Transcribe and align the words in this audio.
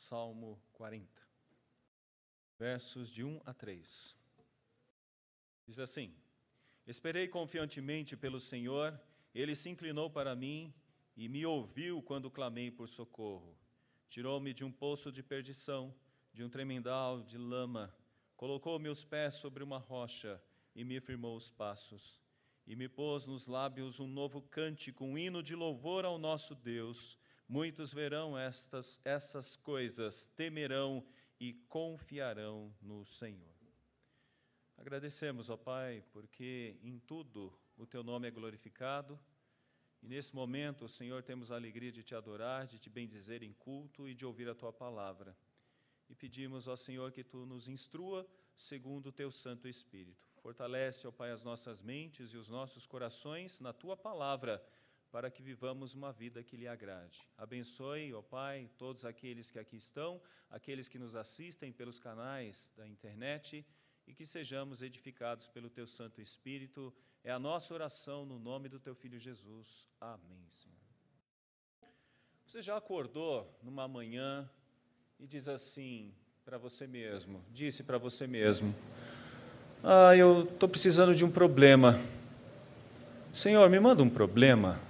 Salmo 0.00 0.58
40, 0.72 1.06
versos 2.58 3.10
de 3.10 3.22
1 3.22 3.38
a 3.44 3.52
3. 3.52 4.16
Diz 5.66 5.78
assim: 5.78 6.16
Esperei 6.86 7.28
confiantemente 7.28 8.16
pelo 8.16 8.40
Senhor, 8.40 8.98
ele 9.34 9.54
se 9.54 9.68
inclinou 9.68 10.08
para 10.08 10.34
mim 10.34 10.72
e 11.14 11.28
me 11.28 11.44
ouviu 11.44 12.00
quando 12.02 12.30
clamei 12.30 12.70
por 12.70 12.88
socorro. 12.88 13.54
Tirou-me 14.08 14.54
de 14.54 14.64
um 14.64 14.72
poço 14.72 15.12
de 15.12 15.22
perdição, 15.22 15.94
de 16.32 16.42
um 16.42 16.48
tremendal 16.48 17.20
de 17.20 17.36
lama, 17.36 17.94
colocou 18.38 18.78
meus 18.78 19.04
pés 19.04 19.34
sobre 19.34 19.62
uma 19.62 19.76
rocha 19.76 20.42
e 20.74 20.82
me 20.82 20.98
firmou 20.98 21.36
os 21.36 21.50
passos. 21.50 22.22
E 22.66 22.74
me 22.74 22.88
pôs 22.88 23.26
nos 23.26 23.46
lábios 23.46 24.00
um 24.00 24.06
novo 24.06 24.40
cântico, 24.40 25.04
um 25.04 25.18
hino 25.18 25.42
de 25.42 25.54
louvor 25.54 26.06
ao 26.06 26.18
nosso 26.18 26.54
Deus. 26.54 27.19
Muitos 27.50 27.92
verão 27.92 28.38
estas, 28.38 29.00
essas 29.04 29.56
coisas, 29.56 30.24
temerão 30.24 31.04
e 31.40 31.52
confiarão 31.52 32.72
no 32.80 33.04
Senhor. 33.04 33.56
Agradecemos, 34.78 35.50
ó 35.50 35.56
Pai, 35.56 36.04
porque 36.12 36.78
em 36.80 37.00
tudo 37.00 37.52
o 37.76 37.84
Teu 37.84 38.04
nome 38.04 38.28
é 38.28 38.30
glorificado. 38.30 39.18
E 40.00 40.06
nesse 40.06 40.32
momento, 40.32 40.88
Senhor, 40.88 41.24
temos 41.24 41.50
a 41.50 41.56
alegria 41.56 41.90
de 41.90 42.04
Te 42.04 42.14
adorar, 42.14 42.68
de 42.68 42.78
Te 42.78 42.88
bendizer 42.88 43.42
em 43.42 43.52
culto 43.52 44.08
e 44.08 44.14
de 44.14 44.24
ouvir 44.24 44.48
a 44.48 44.54
Tua 44.54 44.72
palavra. 44.72 45.36
E 46.08 46.14
pedimos, 46.14 46.68
ó 46.68 46.76
Senhor, 46.76 47.10
que 47.10 47.24
Tu 47.24 47.44
nos 47.46 47.66
instrua 47.66 48.24
segundo 48.56 49.08
o 49.08 49.12
Teu 49.12 49.32
Santo 49.32 49.66
Espírito. 49.66 50.24
Fortalece, 50.40 51.04
ó 51.04 51.10
Pai, 51.10 51.32
as 51.32 51.42
nossas 51.42 51.82
mentes 51.82 52.32
e 52.32 52.36
os 52.36 52.48
nossos 52.48 52.86
corações 52.86 53.58
na 53.58 53.72
Tua 53.72 53.96
palavra 53.96 54.64
para 55.10 55.30
que 55.30 55.42
vivamos 55.42 55.94
uma 55.94 56.12
vida 56.12 56.42
que 56.42 56.56
lhe 56.56 56.68
agrade. 56.68 57.26
Abençoe, 57.36 58.14
ó 58.14 58.22
Pai, 58.22 58.70
todos 58.78 59.04
aqueles 59.04 59.50
que 59.50 59.58
aqui 59.58 59.76
estão, 59.76 60.20
aqueles 60.48 60.88
que 60.88 60.98
nos 60.98 61.16
assistem 61.16 61.72
pelos 61.72 61.98
canais 61.98 62.72
da 62.76 62.86
internet 62.86 63.66
e 64.06 64.14
que 64.14 64.24
sejamos 64.24 64.82
edificados 64.82 65.48
pelo 65.48 65.68
teu 65.68 65.86
Santo 65.86 66.20
Espírito. 66.20 66.94
É 67.24 67.32
a 67.32 67.38
nossa 67.38 67.74
oração 67.74 68.24
no 68.24 68.38
nome 68.38 68.68
do 68.68 68.78
teu 68.78 68.94
filho 68.94 69.18
Jesus. 69.18 69.86
Amém, 70.00 70.46
Senhor. 70.50 70.78
Você 72.46 72.62
já 72.62 72.76
acordou 72.76 73.58
numa 73.62 73.86
manhã 73.86 74.48
e 75.18 75.26
diz 75.26 75.48
assim 75.48 76.14
para 76.44 76.56
você 76.56 76.86
mesmo, 76.86 77.44
disse 77.50 77.82
para 77.82 77.98
você 77.98 78.26
mesmo: 78.26 78.74
"Ah, 79.84 80.16
eu 80.16 80.44
estou 80.44 80.68
precisando 80.68 81.14
de 81.14 81.24
um 81.24 81.30
problema. 81.30 82.00
Senhor, 83.32 83.68
me 83.68 83.78
manda 83.78 84.02
um 84.02 84.10
problema." 84.10 84.89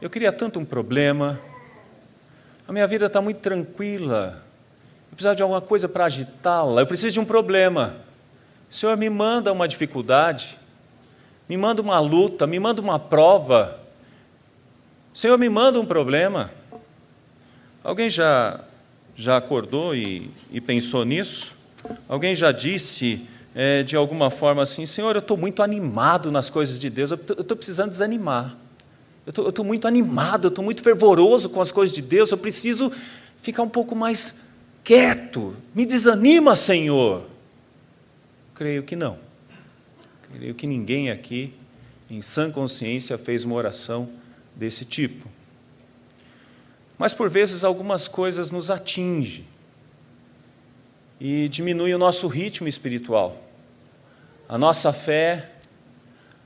Eu 0.00 0.08
queria 0.08 0.30
tanto 0.30 0.60
um 0.60 0.64
problema. 0.64 1.40
A 2.68 2.72
minha 2.72 2.86
vida 2.86 3.06
está 3.06 3.20
muito 3.20 3.38
tranquila. 3.38 4.44
Eu 5.10 5.16
preciso 5.16 5.34
de 5.34 5.42
alguma 5.42 5.60
coisa 5.60 5.88
para 5.88 6.04
agitá-la. 6.04 6.82
Eu 6.82 6.86
preciso 6.86 7.14
de 7.14 7.20
um 7.20 7.24
problema. 7.24 7.96
Senhor, 8.70 8.96
me 8.96 9.10
manda 9.10 9.52
uma 9.52 9.66
dificuldade. 9.66 10.56
Me 11.48 11.56
manda 11.56 11.82
uma 11.82 11.98
luta. 11.98 12.46
Me 12.46 12.60
manda 12.60 12.80
uma 12.80 12.96
prova. 13.00 13.76
Senhor, 15.12 15.36
me 15.36 15.48
manda 15.48 15.80
um 15.80 15.86
problema. 15.86 16.48
Alguém 17.82 18.08
já, 18.08 18.60
já 19.16 19.36
acordou 19.36 19.96
e, 19.96 20.30
e 20.52 20.60
pensou 20.60 21.04
nisso? 21.04 21.56
Alguém 22.08 22.36
já 22.36 22.52
disse 22.52 23.28
é, 23.52 23.82
de 23.82 23.96
alguma 23.96 24.30
forma 24.30 24.62
assim: 24.62 24.86
Senhor, 24.86 25.16
eu 25.16 25.20
estou 25.20 25.36
muito 25.36 25.60
animado 25.60 26.30
nas 26.30 26.48
coisas 26.48 26.78
de 26.78 26.88
Deus. 26.88 27.10
Eu 27.10 27.16
estou 27.16 27.56
precisando 27.56 27.90
desanimar. 27.90 28.54
Eu 29.36 29.50
estou 29.50 29.64
muito 29.64 29.86
animado, 29.86 30.46
eu 30.46 30.48
estou 30.48 30.64
muito 30.64 30.82
fervoroso 30.82 31.50
com 31.50 31.60
as 31.60 31.70
coisas 31.70 31.94
de 31.94 32.00
Deus, 32.00 32.30
eu 32.30 32.38
preciso 32.38 32.90
ficar 33.42 33.62
um 33.62 33.68
pouco 33.68 33.94
mais 33.94 34.56
quieto. 34.82 35.54
Me 35.74 35.84
desanima, 35.84 36.56
Senhor. 36.56 37.26
Creio 38.54 38.82
que 38.82 38.96
não. 38.96 39.18
Creio 40.32 40.54
que 40.54 40.66
ninguém 40.66 41.10
aqui, 41.10 41.52
em 42.08 42.22
sã 42.22 42.50
consciência, 42.50 43.18
fez 43.18 43.44
uma 43.44 43.54
oração 43.54 44.08
desse 44.56 44.86
tipo. 44.86 45.28
Mas 46.96 47.12
por 47.12 47.28
vezes 47.28 47.64
algumas 47.64 48.08
coisas 48.08 48.50
nos 48.50 48.70
atingem 48.70 49.44
e 51.20 51.48
diminui 51.50 51.94
o 51.94 51.98
nosso 51.98 52.26
ritmo 52.28 52.66
espiritual, 52.66 53.36
a 54.48 54.56
nossa 54.56 54.90
fé, 54.90 55.50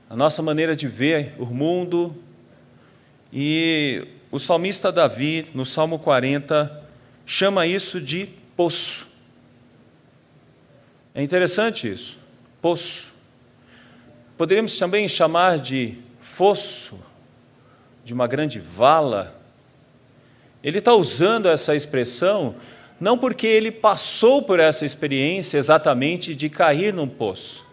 a 0.09 0.15
nossa 0.15 0.41
maneira 0.41 0.75
de 0.75 0.87
ver 0.87 1.33
o 1.39 1.45
mundo, 1.45 2.15
e 3.33 4.07
o 4.31 4.37
salmista 4.37 4.91
Davi, 4.91 5.47
no 5.55 5.65
Salmo 5.65 5.97
40, 5.97 6.83
chama 7.25 7.65
isso 7.65 7.99
de 7.99 8.27
poço. 8.55 9.07
É 11.15 11.23
interessante 11.23 11.91
isso, 11.91 12.17
poço. 12.61 13.13
Poderíamos 14.37 14.77
também 14.77 15.07
chamar 15.07 15.57
de 15.57 15.97
fosso, 16.21 16.99
de 18.05 18.13
uma 18.13 18.27
grande 18.27 18.59
vala. 18.59 19.35
Ele 20.63 20.77
está 20.77 20.93
usando 20.93 21.49
essa 21.49 21.75
expressão 21.75 22.55
não 22.99 23.17
porque 23.17 23.47
ele 23.47 23.71
passou 23.71 24.43
por 24.43 24.59
essa 24.59 24.85
experiência 24.85 25.57
exatamente 25.57 26.35
de 26.35 26.49
cair 26.49 26.93
num 26.93 27.07
poço. 27.07 27.65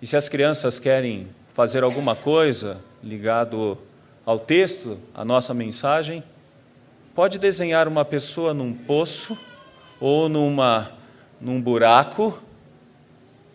E 0.00 0.06
se 0.06 0.16
as 0.16 0.28
crianças 0.28 0.78
querem 0.78 1.28
fazer 1.54 1.82
alguma 1.82 2.16
coisa 2.16 2.80
ligado 3.04 3.78
ao 4.26 4.40
texto, 4.40 4.98
a 5.14 5.24
nossa 5.24 5.54
mensagem, 5.54 6.20
pode 7.14 7.38
desenhar 7.38 7.86
uma 7.86 8.04
pessoa 8.04 8.52
num 8.52 8.74
poço 8.74 9.38
ou 10.00 10.28
numa, 10.28 10.90
num 11.40 11.60
buraco 11.60 12.36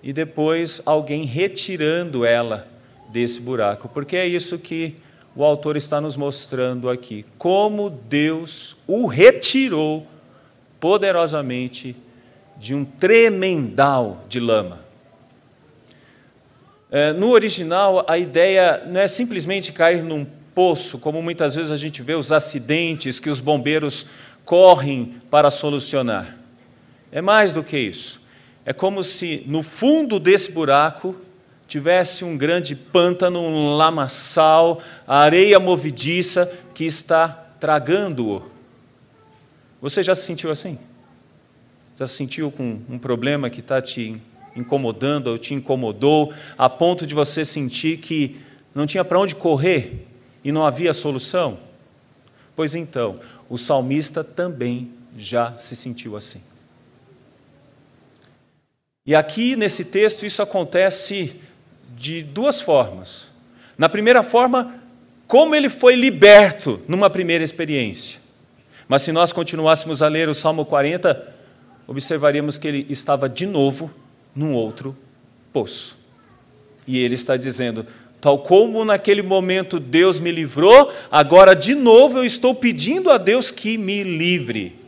e 0.01 0.13
depois 0.13 0.81
alguém 0.85 1.25
retirando 1.25 2.23
ela 2.23 2.65
desse 3.09 3.41
buraco, 3.41 3.89
porque 3.89 4.15
é 4.15 4.25
isso 4.25 4.57
que 4.57 4.95
o 5.35 5.43
autor 5.43 5.75
está 5.75 5.99
nos 5.99 6.15
mostrando 6.15 6.89
aqui, 6.89 7.25
como 7.37 7.89
Deus 7.89 8.77
o 8.87 9.07
retirou 9.07 10.07
poderosamente 10.79 11.95
de 12.57 12.73
um 12.73 12.85
tremendal 12.85 14.23
de 14.29 14.39
lama. 14.39 14.79
É, 16.89 17.11
no 17.11 17.29
original, 17.31 18.05
a 18.07 18.17
ideia 18.17 18.83
não 18.87 19.01
é 19.01 19.07
simplesmente 19.07 19.73
cair 19.73 20.01
num 20.01 20.25
poço, 20.53 20.99
como 20.99 21.21
muitas 21.21 21.55
vezes 21.55 21.71
a 21.71 21.77
gente 21.77 22.01
vê 22.01 22.13
os 22.13 22.31
acidentes 22.31 23.19
que 23.19 23.29
os 23.29 23.39
bombeiros 23.39 24.07
correm 24.45 25.15
para 25.29 25.51
solucionar. 25.51 26.37
É 27.11 27.21
mais 27.21 27.51
do 27.51 27.63
que 27.63 27.77
isso. 27.77 28.21
É 28.65 28.73
como 28.73 29.03
se 29.03 29.43
no 29.47 29.63
fundo 29.63 30.19
desse 30.19 30.51
buraco 30.51 31.15
tivesse 31.67 32.23
um 32.23 32.37
grande 32.37 32.75
pântano, 32.75 33.39
um 33.39 33.75
lamaçal, 33.75 34.81
areia 35.07 35.59
movediça 35.59 36.51
que 36.75 36.83
está 36.83 37.29
tragando-o. 37.59 38.43
Você 39.81 40.03
já 40.03 40.13
se 40.13 40.25
sentiu 40.25 40.51
assim? 40.51 40.77
Já 41.97 42.07
se 42.07 42.15
sentiu 42.15 42.51
com 42.51 42.79
um 42.89 42.99
problema 42.99 43.49
que 43.49 43.61
está 43.61 43.81
te 43.81 44.21
incomodando 44.55 45.27
ou 45.27 45.37
te 45.37 45.53
incomodou, 45.53 46.33
a 46.57 46.69
ponto 46.69 47.07
de 47.07 47.15
você 47.15 47.45
sentir 47.45 47.97
que 47.97 48.37
não 48.75 48.85
tinha 48.85 49.05
para 49.05 49.19
onde 49.19 49.35
correr? 49.35 50.07
E 50.43 50.51
não 50.51 50.65
havia 50.65 50.93
solução? 50.93 51.57
Pois 52.55 52.75
então, 52.75 53.19
o 53.49 53.57
salmista 53.57 54.23
também 54.23 54.91
já 55.17 55.57
se 55.57 55.75
sentiu 55.75 56.15
assim. 56.15 56.41
E 59.05 59.15
aqui 59.15 59.55
nesse 59.55 59.85
texto 59.85 60.25
isso 60.25 60.41
acontece 60.41 61.41
de 61.97 62.21
duas 62.21 62.61
formas. 62.61 63.27
Na 63.77 63.89
primeira 63.89 64.23
forma, 64.23 64.75
como 65.27 65.55
ele 65.55 65.69
foi 65.69 65.95
liberto 65.95 66.81
numa 66.87 67.09
primeira 67.09 67.43
experiência. 67.43 68.19
Mas 68.87 69.01
se 69.01 69.11
nós 69.11 69.31
continuássemos 69.31 70.01
a 70.01 70.07
ler 70.07 70.27
o 70.27 70.35
Salmo 70.35 70.65
40, 70.65 71.33
observaríamos 71.87 72.57
que 72.57 72.67
ele 72.67 72.85
estava 72.89 73.29
de 73.29 73.45
novo 73.45 73.91
num 74.35 74.53
outro 74.53 74.95
poço. 75.53 75.97
E 76.85 76.99
ele 76.99 77.15
está 77.15 77.37
dizendo: 77.37 77.85
Tal 78.21 78.37
como 78.37 78.85
naquele 78.85 79.23
momento 79.23 79.79
Deus 79.79 80.19
me 80.19 80.31
livrou, 80.31 80.93
agora 81.09 81.55
de 81.55 81.73
novo 81.73 82.19
eu 82.19 82.23
estou 82.23 82.53
pedindo 82.53 83.09
a 83.09 83.17
Deus 83.17 83.49
que 83.49 83.79
me 83.79 84.03
livre. 84.03 84.79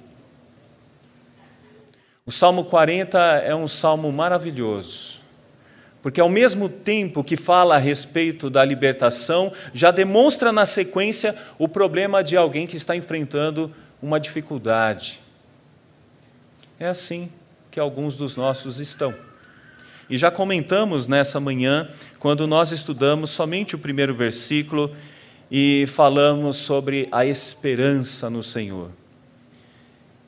O 2.27 2.31
Salmo 2.31 2.65
40 2.65 3.19
é 3.39 3.55
um 3.55 3.67
salmo 3.67 4.11
maravilhoso, 4.11 5.19
porque 6.01 6.21
ao 6.21 6.29
mesmo 6.29 6.69
tempo 6.69 7.23
que 7.23 7.35
fala 7.35 7.75
a 7.75 7.79
respeito 7.79 8.51
da 8.51 8.63
libertação, 8.63 9.51
já 9.73 9.89
demonstra 9.89 10.51
na 10.51 10.67
sequência 10.67 11.35
o 11.57 11.67
problema 11.67 12.23
de 12.23 12.37
alguém 12.37 12.67
que 12.67 12.77
está 12.77 12.95
enfrentando 12.95 13.73
uma 13.99 14.19
dificuldade. 14.19 15.19
É 16.79 16.85
assim 16.85 17.31
que 17.71 17.79
alguns 17.79 18.15
dos 18.15 18.35
nossos 18.35 18.79
estão. 18.79 19.32
E 20.13 20.17
já 20.19 20.29
comentamos 20.29 21.07
nessa 21.07 21.39
manhã, 21.39 21.89
quando 22.19 22.45
nós 22.45 22.71
estudamos 22.71 23.31
somente 23.31 23.73
o 23.73 23.79
primeiro 23.79 24.13
versículo 24.13 24.95
e 25.49 25.85
falamos 25.87 26.57
sobre 26.57 27.07
a 27.11 27.25
esperança 27.25 28.29
no 28.29 28.43
Senhor. 28.43 28.91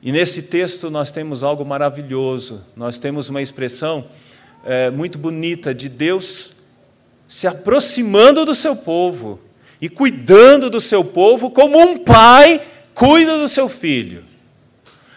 E 0.02 0.10
nesse 0.10 0.42
texto 0.48 0.90
nós 0.90 1.12
temos 1.12 1.44
algo 1.44 1.64
maravilhoso, 1.64 2.64
nós 2.76 2.98
temos 2.98 3.28
uma 3.28 3.40
expressão 3.40 4.04
é, 4.64 4.90
muito 4.90 5.18
bonita 5.20 5.72
de 5.72 5.88
Deus 5.88 6.54
se 7.28 7.46
aproximando 7.46 8.44
do 8.44 8.56
seu 8.56 8.74
povo 8.74 9.38
e 9.80 9.88
cuidando 9.88 10.68
do 10.68 10.80
seu 10.80 11.04
povo 11.04 11.52
como 11.52 11.78
um 11.78 11.98
pai 11.98 12.60
cuida 12.92 13.38
do 13.38 13.48
seu 13.48 13.68
filho. 13.68 14.24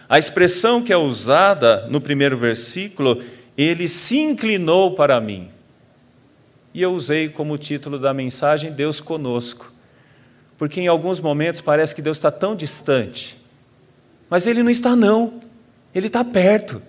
A 0.08 0.16
expressão 0.16 0.80
que 0.80 0.92
é 0.92 0.96
usada 0.96 1.88
no 1.88 2.00
primeiro 2.00 2.36
versículo, 2.36 3.20
ele 3.56 3.88
se 3.88 4.18
inclinou 4.18 4.94
para 4.94 5.20
mim. 5.20 5.50
E 6.72 6.82
eu 6.82 6.92
usei 6.92 7.28
como 7.28 7.58
título 7.58 7.98
da 7.98 8.14
mensagem 8.14 8.72
Deus 8.72 9.00
conosco. 9.00 9.72
Porque 10.56 10.80
em 10.80 10.86
alguns 10.86 11.20
momentos 11.20 11.60
parece 11.60 11.94
que 11.94 12.02
Deus 12.02 12.18
está 12.18 12.30
tão 12.30 12.54
distante. 12.54 13.36
Mas 14.28 14.46
Ele 14.46 14.62
não 14.62 14.70
está, 14.70 14.94
não. 14.94 15.40
Ele 15.94 16.06
está 16.06 16.24
perto. 16.24 16.80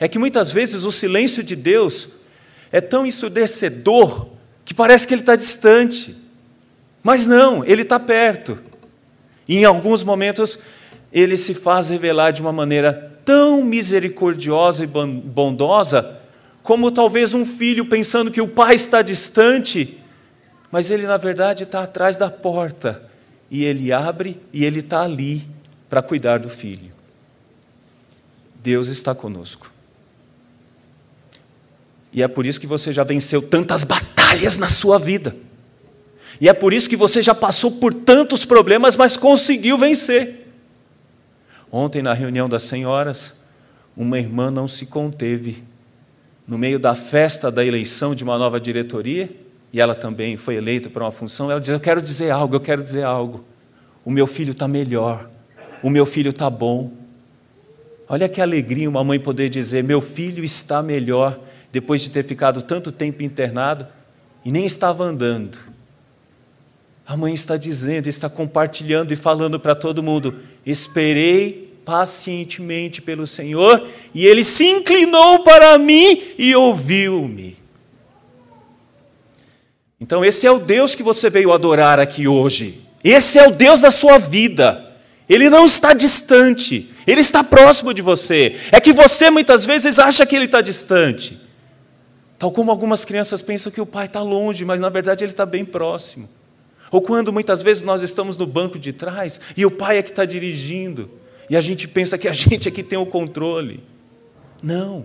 É 0.00 0.08
que 0.08 0.18
muitas 0.18 0.50
vezes 0.50 0.84
o 0.84 0.90
silêncio 0.90 1.42
de 1.42 1.54
Deus 1.54 2.08
é 2.72 2.80
tão 2.80 3.06
ensurdecedor 3.06 4.28
que 4.64 4.72
parece 4.72 5.06
que 5.06 5.14
Ele 5.14 5.22
está 5.22 5.36
distante. 5.36 6.16
Mas 7.02 7.26
não, 7.26 7.64
Ele 7.64 7.82
está 7.82 8.00
perto. 8.00 8.58
E 9.48 9.58
em 9.58 9.64
alguns 9.64 10.02
momentos 10.02 10.58
ele 11.14 11.36
se 11.36 11.54
faz 11.54 11.90
revelar 11.90 12.32
de 12.32 12.40
uma 12.40 12.52
maneira 12.52 13.13
tão 13.24 13.62
misericordiosa 13.62 14.84
e 14.84 14.86
bondosa, 14.86 16.20
como 16.62 16.90
talvez 16.90 17.34
um 17.34 17.44
filho 17.44 17.86
pensando 17.86 18.30
que 18.30 18.40
o 18.40 18.48
pai 18.48 18.74
está 18.74 19.02
distante, 19.02 19.98
mas 20.70 20.90
ele 20.90 21.06
na 21.06 21.16
verdade 21.16 21.64
está 21.64 21.82
atrás 21.82 22.16
da 22.16 22.30
porta, 22.30 23.02
e 23.50 23.64
ele 23.64 23.92
abre 23.92 24.40
e 24.52 24.64
ele 24.64 24.80
está 24.80 25.02
ali 25.02 25.46
para 25.88 26.02
cuidar 26.02 26.38
do 26.38 26.48
filho. 26.48 26.92
Deus 28.62 28.88
está 28.88 29.14
conosco. 29.14 29.70
E 32.12 32.22
é 32.22 32.28
por 32.28 32.46
isso 32.46 32.60
que 32.60 32.66
você 32.66 32.92
já 32.92 33.04
venceu 33.04 33.42
tantas 33.42 33.84
batalhas 33.84 34.56
na 34.56 34.68
sua 34.68 34.98
vida. 34.98 35.36
E 36.40 36.48
é 36.48 36.52
por 36.52 36.72
isso 36.72 36.88
que 36.88 36.96
você 36.96 37.22
já 37.22 37.34
passou 37.34 37.72
por 37.72 37.92
tantos 37.92 38.44
problemas, 38.44 38.96
mas 38.96 39.16
conseguiu 39.16 39.76
vencer. 39.76 40.43
Ontem, 41.76 42.02
na 42.02 42.12
reunião 42.12 42.48
das 42.48 42.62
senhoras, 42.62 43.46
uma 43.96 44.16
irmã 44.16 44.48
não 44.48 44.68
se 44.68 44.86
conteve. 44.86 45.64
No 46.46 46.56
meio 46.56 46.78
da 46.78 46.94
festa 46.94 47.50
da 47.50 47.66
eleição 47.66 48.14
de 48.14 48.22
uma 48.22 48.38
nova 48.38 48.60
diretoria, 48.60 49.28
e 49.72 49.80
ela 49.80 49.92
também 49.92 50.36
foi 50.36 50.54
eleita 50.54 50.88
para 50.88 51.02
uma 51.02 51.10
função, 51.10 51.50
ela 51.50 51.58
diz: 51.58 51.70
Eu 51.70 51.80
quero 51.80 52.00
dizer 52.00 52.30
algo, 52.30 52.54
eu 52.54 52.60
quero 52.60 52.80
dizer 52.80 53.02
algo. 53.02 53.44
O 54.04 54.10
meu 54.12 54.24
filho 54.24 54.52
está 54.52 54.68
melhor, 54.68 55.28
o 55.82 55.90
meu 55.90 56.06
filho 56.06 56.30
está 56.30 56.48
bom. 56.48 56.92
Olha 58.08 58.28
que 58.28 58.40
alegria 58.40 58.88
uma 58.88 59.02
mãe 59.02 59.18
poder 59.18 59.48
dizer: 59.48 59.82
Meu 59.82 60.00
filho 60.00 60.44
está 60.44 60.80
melhor, 60.80 61.36
depois 61.72 62.02
de 62.02 62.10
ter 62.10 62.22
ficado 62.22 62.62
tanto 62.62 62.92
tempo 62.92 63.20
internado 63.20 63.84
e 64.44 64.52
nem 64.52 64.64
estava 64.64 65.02
andando. 65.02 65.58
A 67.04 67.16
mãe 67.16 67.34
está 67.34 67.56
dizendo, 67.56 68.06
está 68.06 68.30
compartilhando 68.30 69.10
e 69.10 69.16
falando 69.16 69.58
para 69.58 69.74
todo 69.74 70.04
mundo: 70.04 70.36
Esperei 70.64 71.63
pacientemente 71.84 73.02
pelo 73.02 73.26
Senhor, 73.26 73.86
e 74.14 74.26
ele 74.26 74.42
se 74.42 74.64
inclinou 74.64 75.40
para 75.40 75.76
mim 75.78 76.22
e 76.38 76.54
ouviu-me. 76.54 77.56
Então, 80.00 80.24
esse 80.24 80.46
é 80.46 80.50
o 80.50 80.58
Deus 80.58 80.94
que 80.94 81.02
você 81.02 81.30
veio 81.30 81.52
adorar 81.52 81.98
aqui 81.98 82.28
hoje. 82.28 82.82
Esse 83.02 83.38
é 83.38 83.46
o 83.46 83.52
Deus 83.52 83.80
da 83.80 83.90
sua 83.90 84.18
vida. 84.18 84.82
Ele 85.28 85.48
não 85.48 85.64
está 85.64 85.94
distante, 85.94 86.90
ele 87.06 87.20
está 87.20 87.42
próximo 87.42 87.94
de 87.94 88.02
você. 88.02 88.56
É 88.70 88.80
que 88.80 88.92
você 88.92 89.30
muitas 89.30 89.64
vezes 89.64 89.98
acha 89.98 90.26
que 90.26 90.36
ele 90.36 90.44
está 90.44 90.60
distante. 90.60 91.40
Tal 92.38 92.52
como 92.52 92.70
algumas 92.70 93.04
crianças 93.04 93.40
pensam 93.40 93.72
que 93.72 93.80
o 93.80 93.86
pai 93.86 94.06
está 94.06 94.20
longe, 94.20 94.64
mas 94.64 94.80
na 94.80 94.88
verdade 94.88 95.24
ele 95.24 95.32
está 95.32 95.46
bem 95.46 95.64
próximo. 95.64 96.28
Ou 96.90 97.00
quando 97.00 97.32
muitas 97.32 97.62
vezes 97.62 97.82
nós 97.82 98.02
estamos 98.02 98.36
no 98.36 98.46
banco 98.46 98.78
de 98.78 98.92
trás 98.92 99.40
e 99.56 99.64
o 99.64 99.70
pai 99.70 99.98
é 99.98 100.02
que 100.02 100.10
está 100.10 100.24
dirigindo. 100.24 101.10
E 101.48 101.56
a 101.56 101.60
gente 101.60 101.86
pensa 101.88 102.18
que 102.18 102.28
a 102.28 102.32
gente 102.34 102.68
é 102.68 102.70
que 102.70 102.82
tem 102.82 102.98
o 102.98 103.06
controle. 103.06 103.82
Não, 104.62 105.04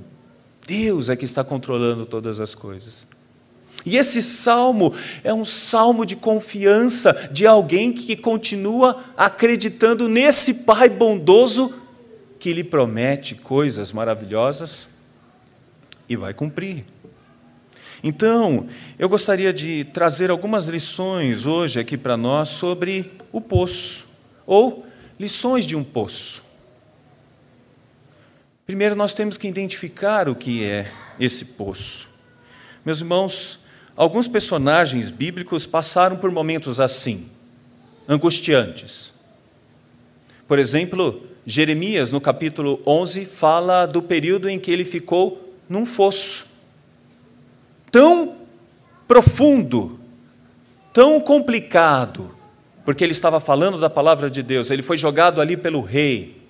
Deus 0.68 1.10
é 1.10 1.16
que 1.16 1.26
está 1.26 1.44
controlando 1.44 2.06
todas 2.06 2.40
as 2.40 2.54
coisas. 2.54 3.08
E 3.86 3.98
esse 3.98 4.22
salmo 4.22 4.94
é 5.24 5.34
um 5.34 5.46
salmo 5.46 6.06
de 6.06 6.16
confiança 6.16 7.30
de 7.32 7.48
alguém 7.48 7.94
que 7.94 8.16
continua 8.16 9.04
acreditando 9.18 10.08
nesse 10.10 10.66
Pai 10.66 10.90
bondoso 10.90 11.74
que 12.40 12.54
lhe 12.54 12.64
promete 12.64 13.36
coisas 13.36 13.92
maravilhosas 13.92 14.90
e 16.08 16.16
vai 16.16 16.34
cumprir. 16.34 16.86
Então, 18.04 18.68
eu 18.98 19.10
gostaria 19.10 19.52
de 19.52 19.86
trazer 19.94 20.30
algumas 20.32 20.68
lições 20.68 21.46
hoje 21.46 21.80
aqui 21.80 21.98
para 21.98 22.16
nós 22.16 22.50
sobre 22.50 23.12
o 23.32 23.42
poço, 23.42 24.08
ou 24.48 24.86
lições 25.20 25.66
de 25.66 25.76
um 25.76 25.84
poço. 25.84 26.44
Primeiro, 28.66 28.96
nós 28.96 29.14
temos 29.14 29.38
que 29.38 29.48
identificar 29.48 30.30
o 30.30 30.36
que 30.36 30.64
é 30.64 30.92
esse 31.20 31.46
poço. 31.46 32.10
Meus 32.86 33.00
irmãos, 33.02 33.62
alguns 33.96 34.28
personagens 34.28 35.10
bíblicos 35.10 35.66
passaram 35.66 36.18
por 36.18 36.32
momentos 36.32 36.80
assim, 36.80 37.30
angustiantes. 38.08 39.14
Por 40.48 40.58
exemplo, 40.58 41.22
Jeremias, 41.46 42.12
no 42.12 42.22
capítulo 42.22 42.82
11, 42.86 43.26
fala 43.26 43.86
do 43.86 44.02
período 44.02 44.48
em 44.48 44.60
que 44.60 44.72
ele 44.72 44.86
ficou 44.86 45.58
num 45.68 45.86
fosso 45.86 46.48
tão 47.92 48.38
profundo, 49.08 50.00
tão 50.94 51.20
complicado, 51.20 52.36
porque 52.90 53.04
ele 53.04 53.12
estava 53.12 53.40
falando 53.40 53.78
da 53.78 53.88
palavra 53.88 54.32
de 54.32 54.42
Deus, 54.42 54.72
ele 54.72 54.82
foi 54.82 54.98
jogado 54.98 55.40
ali 55.40 55.56
pelo 55.56 55.80
rei. 55.80 56.42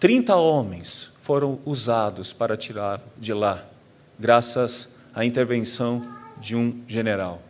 Trinta 0.00 0.34
homens 0.34 1.12
foram 1.22 1.60
usados 1.64 2.32
para 2.32 2.56
tirar 2.56 3.00
de 3.16 3.32
lá, 3.32 3.64
graças 4.18 4.96
à 5.14 5.24
intervenção 5.24 6.04
de 6.38 6.56
um 6.56 6.82
general. 6.88 7.40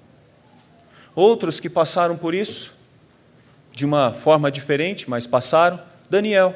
Outros 1.14 1.60
que 1.60 1.70
passaram 1.70 2.14
por 2.14 2.34
isso, 2.34 2.74
de 3.72 3.86
uma 3.86 4.12
forma 4.12 4.52
diferente, 4.52 5.08
mas 5.08 5.26
passaram, 5.26 5.80
Daniel. 6.10 6.54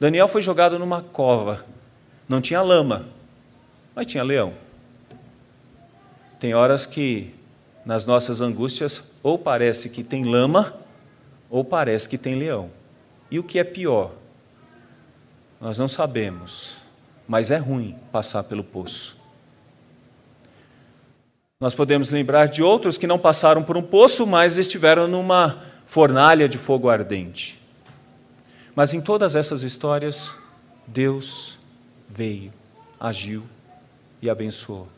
Daniel 0.00 0.26
foi 0.26 0.42
jogado 0.42 0.80
numa 0.80 1.00
cova, 1.00 1.64
não 2.28 2.40
tinha 2.40 2.60
lama, 2.60 3.06
mas 3.94 4.04
tinha 4.04 4.24
leão. 4.24 4.52
Tem 6.40 6.54
horas 6.54 6.86
que 6.86 7.32
nas 7.90 8.06
nossas 8.06 8.40
angústias, 8.40 9.02
ou 9.20 9.36
parece 9.36 9.90
que 9.90 10.04
tem 10.04 10.22
lama, 10.22 10.72
ou 11.50 11.64
parece 11.64 12.08
que 12.08 12.16
tem 12.16 12.36
leão. 12.36 12.70
E 13.28 13.36
o 13.36 13.42
que 13.42 13.58
é 13.58 13.64
pior? 13.64 14.12
Nós 15.60 15.76
não 15.76 15.88
sabemos, 15.88 16.76
mas 17.26 17.50
é 17.50 17.56
ruim 17.56 17.98
passar 18.12 18.44
pelo 18.44 18.62
poço. 18.62 19.16
Nós 21.58 21.74
podemos 21.74 22.10
lembrar 22.10 22.46
de 22.46 22.62
outros 22.62 22.96
que 22.96 23.08
não 23.08 23.18
passaram 23.18 23.64
por 23.64 23.76
um 23.76 23.82
poço, 23.82 24.24
mas 24.24 24.56
estiveram 24.56 25.08
numa 25.08 25.60
fornalha 25.84 26.48
de 26.48 26.58
fogo 26.58 26.88
ardente. 26.88 27.60
Mas 28.72 28.94
em 28.94 29.00
todas 29.00 29.34
essas 29.34 29.64
histórias, 29.64 30.30
Deus 30.86 31.58
veio, 32.08 32.52
agiu 33.00 33.42
e 34.22 34.30
abençoou. 34.30 34.88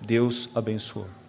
Deus 0.00 0.48
abençoou. 0.54 1.23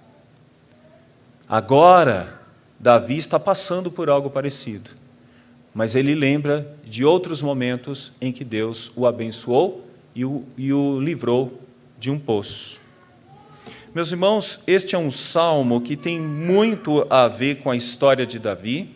Agora, 1.48 2.42
Davi 2.80 3.18
está 3.18 3.40
passando 3.40 3.92
por 3.92 4.10
algo 4.10 4.32
parecido, 4.32 4.90
mas 5.76 5.94
ele 5.94 6.16
lembra 6.16 6.76
de 6.84 7.06
outros 7.06 7.42
momentos 7.42 8.14
em 8.20 8.32
que 8.32 8.44
Deus 8.44 8.92
o 8.96 9.06
abençoou 9.06 9.86
e 10.16 10.26
o, 10.26 10.44
e 10.58 10.74
o 10.74 11.00
livrou 11.00 11.62
de 12.00 12.10
um 12.10 12.18
poço. 12.18 12.80
Meus 13.94 14.12
irmãos, 14.12 14.64
este 14.66 14.96
é 14.96 14.98
um 14.98 15.12
salmo 15.12 15.82
que 15.82 15.96
tem 15.96 16.20
muito 16.20 17.06
a 17.12 17.28
ver 17.28 17.58
com 17.58 17.70
a 17.70 17.78
história 17.78 18.26
de 18.26 18.40
Davi, 18.40 18.96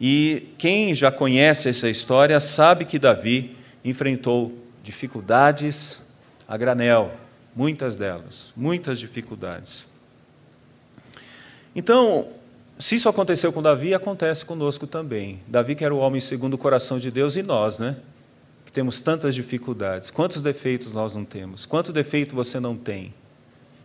e 0.00 0.50
quem 0.56 0.94
já 0.94 1.10
conhece 1.10 1.68
essa 1.68 1.88
história 1.90 2.38
sabe 2.38 2.84
que 2.84 2.98
Davi 2.98 3.56
enfrentou 3.84 4.52
dificuldades 4.82 6.12
a 6.46 6.56
granel, 6.56 7.12
muitas 7.54 7.96
delas, 7.96 8.52
muitas 8.56 9.00
dificuldades. 9.00 9.93
Então, 11.74 12.28
se 12.78 12.96
isso 12.96 13.08
aconteceu 13.08 13.52
com 13.52 13.62
Davi, 13.62 13.94
acontece 13.94 14.44
conosco 14.44 14.86
também. 14.86 15.40
Davi, 15.46 15.74
que 15.74 15.84
era 15.84 15.94
o 15.94 15.98
homem 15.98 16.20
segundo 16.20 16.54
o 16.54 16.58
coração 16.58 16.98
de 16.98 17.10
Deus, 17.10 17.36
e 17.36 17.42
nós, 17.42 17.78
né? 17.78 17.96
Que 18.64 18.72
temos 18.72 19.00
tantas 19.00 19.34
dificuldades. 19.34 20.10
Quantos 20.10 20.42
defeitos 20.42 20.92
nós 20.92 21.14
não 21.14 21.24
temos? 21.24 21.66
Quanto 21.66 21.92
defeito 21.92 22.34
você 22.34 22.58
não 22.60 22.76
tem? 22.76 23.14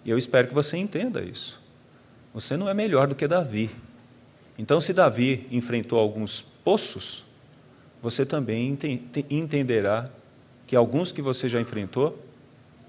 E 0.03 0.10
eu 0.10 0.17
espero 0.17 0.48
que 0.48 0.53
você 0.53 0.77
entenda 0.77 1.22
isso. 1.22 1.60
Você 2.34 2.55
não 2.55 2.69
é 2.69 2.74
melhor 2.74 3.08
do 3.08 3.15
que 3.15 3.27
Davi. 3.27 3.69
Então, 4.58 4.81
se 4.81 4.93
Davi 4.93 5.48
enfrentou 5.51 5.98
alguns 5.98 6.41
poços, 6.41 7.24
você 8.01 8.25
também 8.25 8.77
entenderá 9.29 10.08
que 10.67 10.75
alguns 10.75 11.12
que 11.12 11.22
você 11.22 11.50
já 11.50 11.60
enfrentou 11.60 12.17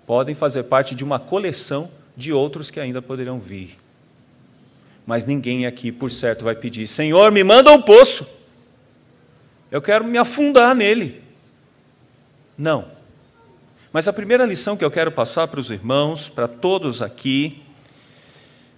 podem 0.06 0.34
fazer 0.34 0.64
parte 0.64 0.94
de 0.94 1.04
uma 1.04 1.18
coleção 1.18 1.90
de 2.16 2.32
outros 2.32 2.70
que 2.70 2.80
ainda 2.80 3.00
poderão 3.00 3.38
vir. 3.38 3.78
Mas 5.10 5.26
ninguém 5.26 5.66
aqui, 5.66 5.90
por 5.90 6.08
certo, 6.08 6.44
vai 6.44 6.54
pedir: 6.54 6.86
Senhor, 6.86 7.32
me 7.32 7.42
manda 7.42 7.72
um 7.72 7.82
poço. 7.82 8.24
Eu 9.68 9.82
quero 9.82 10.04
me 10.04 10.16
afundar 10.16 10.72
nele. 10.72 11.20
Não. 12.56 12.86
Mas 13.92 14.06
a 14.06 14.12
primeira 14.12 14.46
lição 14.46 14.76
que 14.76 14.84
eu 14.84 14.90
quero 14.90 15.10
passar 15.10 15.48
para 15.48 15.58
os 15.58 15.68
irmãos, 15.68 16.28
para 16.28 16.46
todos 16.46 17.02
aqui, 17.02 17.60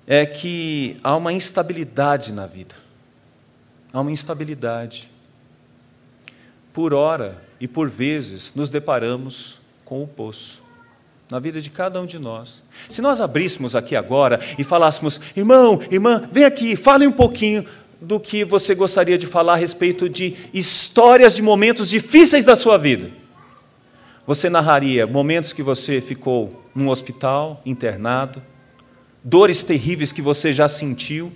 é 0.07 0.25
que 0.25 0.97
há 1.05 1.15
uma 1.15 1.35
instabilidade 1.35 2.33
na 2.33 2.47
vida. 2.47 2.75
Há 3.93 4.01
uma 4.01 4.11
instabilidade. 4.11 5.11
Por 6.73 6.95
hora 6.95 7.37
e 7.61 7.69
por 7.69 7.91
vezes 7.91 8.55
nos 8.55 8.71
deparamos 8.71 9.61
com 9.85 10.03
o 10.03 10.09
poço 10.09 10.62
na 11.33 11.39
vida 11.39 11.63
de 11.63 11.71
cada 11.71 11.99
um 11.99 12.05
de 12.05 12.19
nós. 12.19 12.63
Se 12.91 13.01
nós 13.01 13.19
abríssemos 13.19 13.75
aqui 13.75 13.97
agora 13.97 14.39
e 14.59 14.63
falássemos, 14.63 15.19
irmão, 15.35 15.81
irmã, 15.91 16.29
vem 16.31 16.45
aqui, 16.45 16.77
fale 16.77 17.07
um 17.07 17.13
pouquinho 17.13 17.65
do 18.03 18.21
que 18.21 18.45
você 18.45 18.75
gostaria 18.75 19.17
de 19.17 19.27
falar 19.27 19.55
a 19.55 19.57
respeito 19.57 20.11
de 20.11 20.37
histórias 20.53 21.35
de 21.35 21.41
momentos 21.41 21.89
difíceis 21.89 22.45
da 22.45 22.55
sua 22.55 22.77
vida. 22.77 23.11
Você 24.27 24.51
narraria 24.51 25.07
momentos 25.07 25.55
que 25.55 25.63
você 25.63 26.03
ficou 26.03 26.63
num 26.75 26.91
hospital, 26.91 27.63
internado, 27.65 28.43
dores 29.25 29.63
terríveis 29.63 30.13
que 30.13 30.21
você 30.21 30.53
já 30.53 30.69
sentiu. 30.69 31.33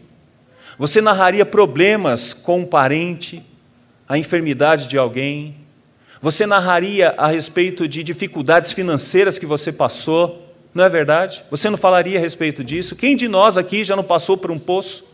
Você 0.79 1.01
narraria 1.01 1.47
problemas 1.47 2.35
com 2.35 2.61
um 2.61 2.67
parente, 2.67 3.43
a 4.07 4.19
enfermidade 4.19 4.89
de 4.89 4.99
alguém, 4.99 5.57
você 6.27 6.45
narraria 6.45 7.15
a 7.17 7.29
respeito 7.29 7.87
de 7.87 8.03
dificuldades 8.03 8.73
financeiras 8.73 9.39
que 9.39 9.47
você 9.47 9.73
passou, 9.73 10.53
não 10.75 10.83
é 10.83 10.89
verdade? 10.89 11.45
Você 11.53 11.71
não 11.71 11.79
falaria 11.79 12.19
a 12.19 12.21
respeito 12.21 12.65
disso? 12.65 12.97
Quem 12.97 13.15
de 13.15 13.29
nós 13.29 13.57
aqui 13.57 13.85
já 13.85 13.95
não 13.95 14.03
passou 14.03 14.37
por 14.37 14.51
um 14.51 14.59
poço? 14.59 15.05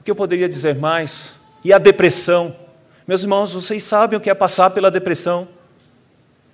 O 0.00 0.02
que 0.02 0.10
eu 0.10 0.16
poderia 0.16 0.48
dizer 0.48 0.74
mais? 0.74 1.34
E 1.62 1.72
a 1.72 1.78
depressão? 1.78 2.52
Meus 3.06 3.22
irmãos, 3.22 3.52
vocês 3.52 3.80
sabem 3.84 4.18
o 4.18 4.20
que 4.20 4.28
é 4.28 4.34
passar 4.34 4.70
pela 4.70 4.90
depressão. 4.90 5.46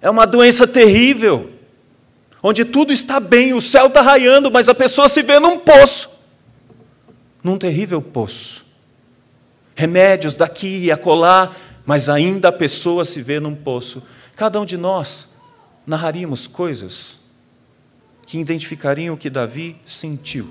É 0.02 0.10
uma 0.10 0.26
doença 0.26 0.66
terrível, 0.66 1.50
onde 2.42 2.66
tudo 2.66 2.92
está 2.92 3.18
bem, 3.18 3.54
o 3.54 3.62
céu 3.62 3.86
está 3.86 4.02
raiando, 4.02 4.50
mas 4.50 4.68
a 4.68 4.74
pessoa 4.74 5.08
se 5.08 5.22
vê 5.22 5.38
num 5.38 5.58
poço 5.58 6.12
num 7.42 7.58
terrível 7.58 8.00
poço. 8.00 8.66
Remédios 9.74 10.36
daqui 10.36 10.84
e 10.84 10.92
acolá, 10.92 11.50
mas 11.84 12.08
ainda 12.08 12.48
a 12.48 12.52
pessoa 12.52 13.04
se 13.04 13.22
vê 13.22 13.40
num 13.40 13.54
poço. 13.54 14.02
Cada 14.36 14.60
um 14.60 14.64
de 14.64 14.76
nós 14.76 15.36
narraríamos 15.86 16.46
coisas 16.46 17.16
que 18.26 18.38
identificariam 18.38 19.14
o 19.14 19.18
que 19.18 19.28
Davi 19.28 19.76
sentiu. 19.84 20.48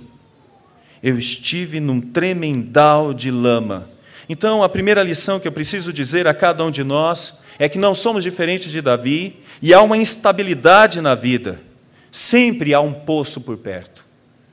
Eu 1.01 1.17
estive 1.17 1.79
num 1.79 2.00
tremendal 2.00 3.13
de 3.13 3.31
lama. 3.31 3.89
Então, 4.29 4.63
a 4.63 4.69
primeira 4.69 5.01
lição 5.01 5.39
que 5.39 5.47
eu 5.47 5.51
preciso 5.51 5.91
dizer 5.91 6.27
a 6.27 6.33
cada 6.33 6.63
um 6.63 6.71
de 6.71 6.83
nós 6.83 7.39
é 7.57 7.67
que 7.67 7.77
não 7.77 7.93
somos 7.93 8.23
diferentes 8.23 8.71
de 8.71 8.81
Davi 8.81 9.38
e 9.61 9.73
há 9.73 9.81
uma 9.81 9.97
instabilidade 9.97 11.01
na 11.01 11.15
vida. 11.15 11.59
Sempre 12.11 12.73
há 12.73 12.81
um 12.81 12.93
poço 12.93 13.41
por 13.41 13.57
perto. 13.57 14.05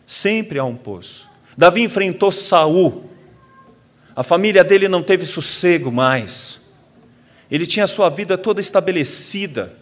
Sempre 0.06 0.58
há 0.58 0.64
um 0.64 0.75
poço. 0.75 1.28
Davi 1.56 1.82
enfrentou 1.82 2.30
Saul. 2.30 3.11
A 4.16 4.23
família 4.23 4.64
dele 4.64 4.88
não 4.88 5.02
teve 5.02 5.26
sossego 5.26 5.92
mais. 5.92 6.67
Ele 7.50 7.67
tinha 7.67 7.85
a 7.85 7.88
sua 7.88 8.09
vida 8.09 8.37
toda 8.37 8.61
estabelecida, 8.61 9.73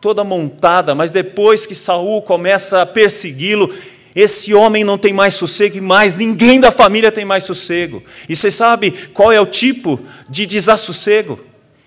toda 0.00 0.24
montada, 0.24 0.94
mas 0.94 1.12
depois 1.12 1.64
que 1.64 1.74
Saul 1.74 2.22
começa 2.22 2.82
a 2.82 2.86
persegui-lo, 2.86 3.72
esse 4.14 4.54
homem 4.54 4.84
não 4.84 4.98
tem 4.98 5.12
mais 5.12 5.34
sossego 5.34 5.78
e 5.78 5.80
mais 5.80 6.14
ninguém 6.14 6.60
da 6.60 6.70
família 6.70 7.10
tem 7.10 7.24
mais 7.24 7.44
sossego. 7.44 8.02
E 8.28 8.36
você 8.36 8.50
sabe 8.50 8.90
qual 9.12 9.32
é 9.32 9.40
o 9.40 9.46
tipo 9.46 10.00
de 10.28 10.46
desassossego? 10.46 11.40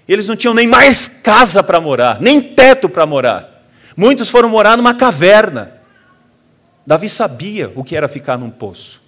Eles 0.08 0.28
não 0.28 0.36
tinham 0.36 0.54
nem 0.54 0.68
mais 0.68 1.08
casa 1.08 1.62
para 1.62 1.80
morar, 1.80 2.22
nem 2.22 2.42
teto 2.42 2.90
para 2.90 3.06
morar. 3.06 3.66
Muitos 3.96 4.30
foram 4.30 4.50
morar 4.50 4.78
numa 4.78 4.94
caverna. 4.94 5.74
Davi 6.86 7.10
sabia 7.10 7.72
o 7.76 7.84
que 7.84 7.96
era 7.96 8.08
ficar 8.08 8.38
num 8.38 8.50
poço. 8.50 9.02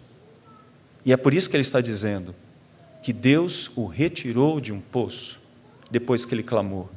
E 1.05 1.13
é 1.13 1.17
por 1.17 1.33
isso 1.33 1.49
que 1.49 1.55
ele 1.55 1.61
está 1.61 1.79
dizendo 1.79 2.35
que 3.01 3.13
Deus 3.13 3.71
o 3.75 3.85
retirou 3.85 4.59
de 4.59 4.73
um 4.73 4.79
poço 4.79 5.38
depois 5.89 6.25
que 6.25 6.33
ele 6.35 6.43
clamou. 6.43 6.89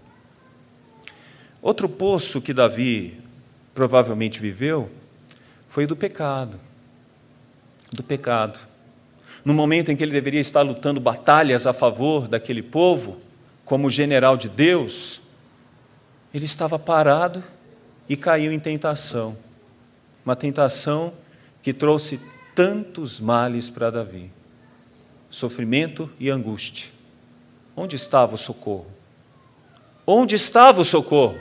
Outro 1.60 1.88
poço 1.88 2.40
que 2.40 2.52
Davi 2.52 3.18
provavelmente 3.74 4.40
viveu 4.40 4.90
foi 5.68 5.86
do 5.86 5.96
pecado. 5.96 6.58
Do 7.92 8.02
pecado. 8.02 8.58
No 9.44 9.54
momento 9.54 9.90
em 9.90 9.96
que 9.96 10.02
ele 10.02 10.12
deveria 10.12 10.40
estar 10.40 10.62
lutando 10.62 11.00
batalhas 11.00 11.66
a 11.66 11.72
favor 11.72 12.28
daquele 12.28 12.62
povo, 12.62 13.20
como 13.64 13.88
general 13.90 14.36
de 14.36 14.48
Deus, 14.48 15.20
ele 16.32 16.44
estava 16.44 16.78
parado 16.78 17.42
e 18.08 18.16
caiu 18.16 18.52
em 18.52 18.58
tentação. 18.60 19.36
Uma 20.24 20.36
tentação 20.36 21.12
que 21.62 21.72
trouxe 21.72 22.20
tantos 22.54 23.18
males 23.18 23.70
para 23.70 23.90
Davi: 23.90 24.30
sofrimento 25.30 26.10
e 26.20 26.30
angústia. 26.30 26.91
Onde 27.76 27.96
estava 27.96 28.34
o 28.34 28.38
socorro? 28.38 28.90
Onde 30.06 30.34
estava 30.34 30.80
o 30.80 30.84
socorro? 30.84 31.38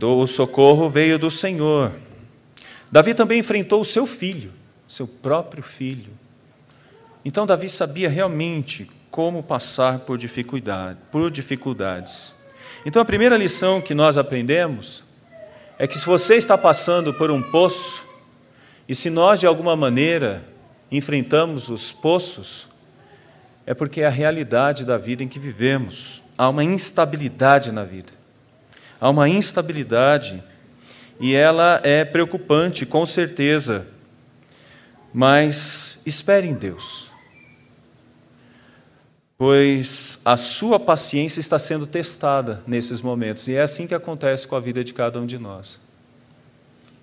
O 0.00 0.26
socorro 0.26 0.88
veio 0.88 1.18
do 1.18 1.30
Senhor. 1.30 1.92
Davi 2.90 3.14
também 3.14 3.40
enfrentou 3.40 3.80
o 3.80 3.84
seu 3.84 4.06
filho, 4.06 4.52
seu 4.88 5.06
próprio 5.06 5.62
filho. 5.62 6.12
Então 7.24 7.46
Davi 7.46 7.68
sabia 7.68 8.08
realmente 8.08 8.90
como 9.10 9.42
passar 9.42 10.00
por, 10.00 10.18
dificuldade, 10.18 10.98
por 11.10 11.30
dificuldades. 11.30 12.34
Então 12.84 13.00
a 13.00 13.04
primeira 13.04 13.36
lição 13.36 13.80
que 13.80 13.94
nós 13.94 14.16
aprendemos 14.16 15.02
é 15.78 15.86
que 15.86 15.98
se 15.98 16.06
você 16.06 16.36
está 16.36 16.56
passando 16.56 17.12
por 17.14 17.30
um 17.30 17.42
poço, 17.50 18.04
e 18.88 18.94
se 18.94 19.10
nós 19.10 19.40
de 19.40 19.46
alguma 19.46 19.74
maneira 19.74 20.42
enfrentamos 20.90 21.68
os 21.68 21.92
poços, 21.92 22.68
é 23.66 23.74
porque 23.74 24.00
é 24.00 24.06
a 24.06 24.10
realidade 24.10 24.84
da 24.84 24.96
vida 24.96 25.22
em 25.22 25.28
que 25.28 25.38
vivemos. 25.38 26.22
Há 26.38 26.48
uma 26.48 26.62
instabilidade 26.62 27.72
na 27.72 27.84
vida. 27.84 28.12
Há 29.00 29.10
uma 29.10 29.28
instabilidade 29.28 30.42
e 31.18 31.34
ela 31.34 31.80
é 31.82 32.04
preocupante, 32.04 32.86
com 32.86 33.04
certeza. 33.04 33.86
Mas 35.12 36.00
espere 36.06 36.46
em 36.46 36.54
Deus. 36.54 37.10
Pois 39.38 40.20
a 40.24 40.36
sua 40.36 40.80
paciência 40.80 41.40
está 41.40 41.58
sendo 41.58 41.86
testada 41.86 42.62
nesses 42.66 43.02
momentos, 43.02 43.48
e 43.48 43.54
é 43.54 43.60
assim 43.60 43.86
que 43.86 43.94
acontece 43.94 44.46
com 44.48 44.56
a 44.56 44.60
vida 44.60 44.82
de 44.82 44.94
cada 44.94 45.20
um 45.20 45.26
de 45.26 45.38
nós. 45.38 45.78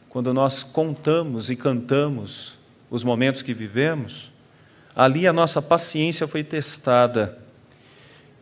Quando 0.10 0.34
nós 0.34 0.64
contamos 0.64 1.52
e 1.52 1.56
cantamos 1.56 2.56
os 2.94 3.04
momentos 3.04 3.42
que 3.42 3.56
vivemos, 3.56 4.34
ali 4.96 5.28
a 5.28 5.34
nossa 5.34 5.60
paciência 5.60 6.28
foi 6.28 6.44
testada 6.44 7.36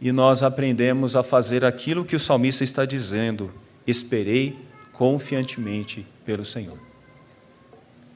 e 0.02 0.12
nós 0.12 0.44
aprendemos 0.44 1.16
a 1.16 1.24
fazer 1.24 1.64
aquilo 1.64 2.04
que 2.04 2.18
o 2.18 2.20
salmista 2.20 2.62
está 2.62 2.84
dizendo: 2.84 3.50
esperei 3.88 4.60
confiantemente 4.92 6.06
pelo 6.26 6.44
Senhor. 6.44 6.78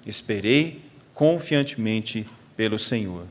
Esperei 0.05 0.83
confiantemente 1.13 2.27
pelo 2.57 2.77
Senhor. 2.77 3.23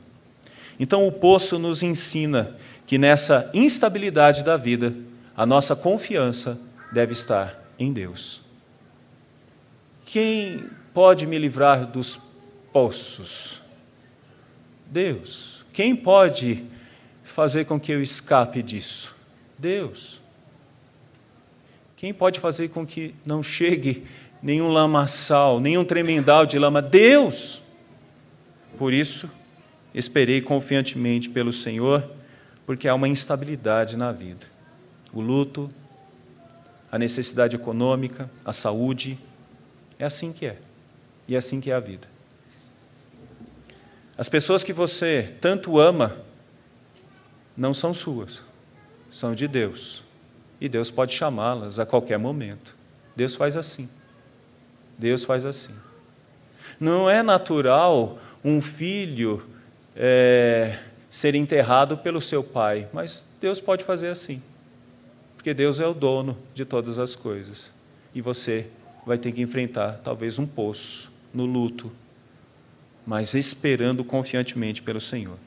Então 0.79 1.05
o 1.05 1.11
poço 1.11 1.59
nos 1.59 1.83
ensina 1.83 2.57
que 2.87 2.97
nessa 2.97 3.51
instabilidade 3.53 4.43
da 4.43 4.57
vida, 4.57 4.95
a 5.37 5.45
nossa 5.45 5.75
confiança 5.75 6.59
deve 6.91 7.13
estar 7.13 7.53
em 7.77 7.93
Deus. 7.93 8.41
Quem 10.07 10.65
pode 10.91 11.27
me 11.27 11.37
livrar 11.37 11.85
dos 11.85 12.24
poços. 12.75 13.61
Deus. 14.87 15.65
Quem 15.71 15.95
pode 15.95 16.61
fazer 17.23 17.63
com 17.63 17.79
que 17.79 17.93
eu 17.93 18.03
escape 18.03 18.61
disso? 18.61 19.15
Deus. 19.57 20.19
Quem 21.95 22.13
pode 22.13 22.37
fazer 22.41 22.67
com 22.67 22.85
que 22.85 23.15
não 23.25 23.41
chegue 23.41 24.05
nenhum 24.43 24.67
lamaçal, 24.67 25.61
nenhum 25.61 25.85
tremendal 25.85 26.45
de 26.45 26.59
lama? 26.59 26.81
Deus. 26.81 27.61
Por 28.77 28.91
isso, 28.91 29.31
esperei 29.93 30.41
confiantemente 30.41 31.29
pelo 31.29 31.53
Senhor, 31.53 32.03
porque 32.65 32.89
há 32.89 32.93
uma 32.93 33.07
instabilidade 33.07 33.95
na 33.95 34.11
vida. 34.11 34.45
O 35.13 35.21
luto, 35.21 35.69
a 36.91 36.99
necessidade 36.99 37.55
econômica, 37.55 38.29
a 38.43 38.51
saúde, 38.51 39.17
é 39.97 40.03
assim 40.03 40.33
que 40.33 40.45
é. 40.45 40.57
E 41.25 41.35
é 41.35 41.37
assim 41.37 41.61
que 41.61 41.71
é 41.71 41.73
a 41.73 41.79
vida. 41.79 42.14
As 44.17 44.29
pessoas 44.29 44.63
que 44.63 44.71
você 44.71 45.35
tanto 45.41 45.77
ama 45.79 46.15
não 47.55 47.73
são 47.73 47.93
suas, 47.93 48.41
são 49.11 49.33
de 49.33 49.47
Deus. 49.47 50.03
E 50.59 50.69
Deus 50.69 50.89
pode 50.89 51.13
chamá-las 51.13 51.79
a 51.79 51.85
qualquer 51.85 52.17
momento. 52.17 52.75
Deus 53.15 53.35
faz 53.35 53.57
assim. 53.57 53.89
Deus 54.97 55.23
faz 55.23 55.45
assim. 55.45 55.73
Não 56.79 57.09
é 57.09 57.21
natural 57.21 58.17
um 58.43 58.61
filho 58.61 59.45
é, 59.95 60.77
ser 61.09 61.35
enterrado 61.35 61.97
pelo 61.97 62.21
seu 62.21 62.43
pai, 62.43 62.87
mas 62.93 63.25
Deus 63.41 63.59
pode 63.59 63.83
fazer 63.83 64.07
assim. 64.07 64.41
Porque 65.35 65.53
Deus 65.53 65.79
é 65.79 65.87
o 65.87 65.93
dono 65.93 66.37
de 66.53 66.65
todas 66.65 66.99
as 66.99 67.15
coisas. 67.15 67.71
E 68.13 68.21
você 68.21 68.67
vai 69.05 69.17
ter 69.17 69.31
que 69.31 69.41
enfrentar 69.41 69.99
talvez 70.03 70.39
um 70.39 70.45
poço 70.45 71.11
no 71.33 71.45
luto, 71.45 71.91
mas 73.05 73.33
esperando 73.33 74.03
confiantemente 74.03 74.81
pelo 74.81 74.99
Senhor. 74.99 75.37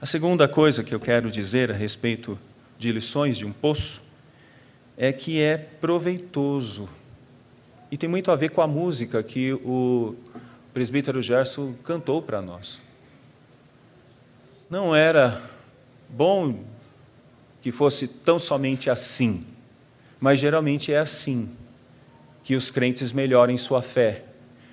A 0.00 0.04
segunda 0.04 0.46
coisa 0.46 0.84
que 0.84 0.94
eu 0.94 1.00
quero 1.00 1.30
dizer 1.30 1.70
a 1.70 1.74
respeito 1.74 2.38
de 2.78 2.92
lições 2.92 3.38
de 3.38 3.46
um 3.46 3.52
poço 3.52 4.02
é 4.96 5.12
que 5.12 5.40
é 5.40 5.56
proveitoso. 5.56 6.88
E 7.90 7.96
tem 7.96 8.08
muito 8.08 8.30
a 8.30 8.36
ver 8.36 8.50
com 8.50 8.60
a 8.60 8.66
música 8.66 9.22
que 9.22 9.52
o 9.54 10.14
presbítero 10.74 11.22
Gerson 11.22 11.74
cantou 11.82 12.20
para 12.20 12.42
nós. 12.42 12.80
Não 14.68 14.94
era 14.94 15.40
bom 16.08 16.62
que 17.62 17.72
fosse 17.72 18.06
tão 18.06 18.38
somente 18.38 18.90
assim, 18.90 19.46
mas 20.20 20.38
geralmente 20.38 20.92
é 20.92 20.98
assim 20.98 21.50
que 22.44 22.54
os 22.54 22.70
crentes 22.70 23.12
melhorem 23.12 23.56
sua 23.56 23.80
fé, 23.80 24.24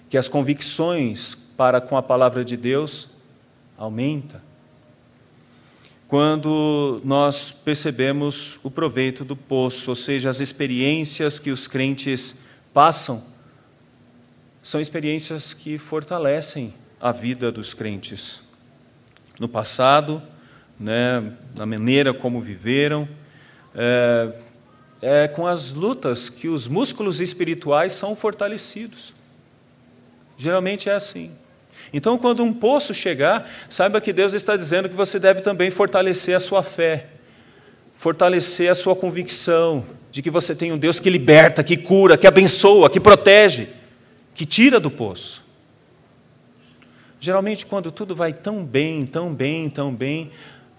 que 0.10 0.18
as 0.18 0.28
convicções 0.28 1.43
para 1.58 1.80
com 1.80 1.96
a 1.96 2.04
palavra 2.04 2.44
de 2.44 2.58
Deus 2.58 3.10
aumenta 3.78 4.54
quando 6.14 7.02
nós 7.04 7.52
percebemos 7.52 8.60
o 8.64 8.70
proveito 8.70 9.26
do 9.26 9.36
poço, 9.36 9.90
ou 9.90 9.96
seja, 9.96 10.30
as 10.30 10.40
experiências 10.40 11.40
que 11.40 11.50
os 11.50 11.68
crentes 11.68 12.42
passam, 12.72 13.20
são 14.62 14.80
experiências 14.80 15.56
que 15.56 15.80
fortalecem 15.80 16.72
a 17.02 17.12
vida 17.12 17.52
dos 17.52 17.74
crentes. 17.74 18.42
No 19.40 19.50
passado, 19.50 20.22
né, 20.80 21.36
na 21.56 21.66
maneira 21.66 22.14
como 22.14 22.40
viveram, 22.40 23.10
é, 23.74 24.36
é 25.02 25.28
com 25.28 25.48
as 25.48 25.72
lutas 25.72 26.30
que 26.30 26.48
os 26.48 26.68
músculos 26.68 27.22
espirituais 27.22 27.92
são 27.92 28.16
fortalecidos. 28.16 29.16
Geralmente 30.38 30.90
é 30.90 30.94
assim. 30.94 31.32
Então, 31.92 32.18
quando 32.18 32.44
um 32.44 32.54
poço 32.54 32.94
chegar, 32.94 33.50
saiba 33.68 34.00
que 34.00 34.14
Deus 34.14 34.34
está 34.34 34.56
dizendo 34.56 34.88
que 34.88 34.96
você 34.96 35.20
deve 35.20 35.42
também 35.42 35.70
fortalecer 35.70 36.36
a 36.36 36.40
sua 36.40 36.64
fé, 36.64 37.08
fortalecer 37.96 38.70
a 38.70 38.76
sua 38.76 38.96
convicção 38.96 39.86
de 40.12 40.22
que 40.22 40.30
você 40.30 40.56
tem 40.56 40.72
um 40.72 40.78
Deus 40.78 41.00
que 41.00 41.10
liberta, 41.10 41.64
que 41.64 41.76
cura, 41.76 42.18
que 42.18 42.28
abençoa, 42.28 42.90
que 42.90 43.00
protege, 43.00 43.68
que 44.36 44.46
tira 44.46 44.80
do 44.80 44.92
poço. 44.92 45.44
Geralmente, 47.20 47.66
quando 47.66 47.92
tudo 47.92 48.16
vai 48.16 48.34
tão 48.34 48.64
bem, 48.66 49.06
tão 49.06 49.34
bem, 49.34 49.70
tão 49.70 49.94
bem, 49.94 50.32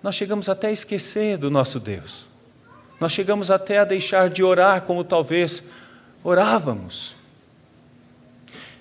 nós 0.03 0.15
chegamos 0.15 0.49
até 0.49 0.69
a 0.69 0.73
esquecer 0.73 1.39
do 1.39 1.51
nosso 1.51 1.81
Deus. 1.81 2.27
Nós 3.01 3.13
chegamos 3.13 3.51
até 3.51 3.79
a 3.79 3.85
deixar 3.85 4.29
de 4.29 4.43
orar 4.43 4.83
como 4.83 5.03
talvez 5.03 5.71
orávamos. 6.23 7.17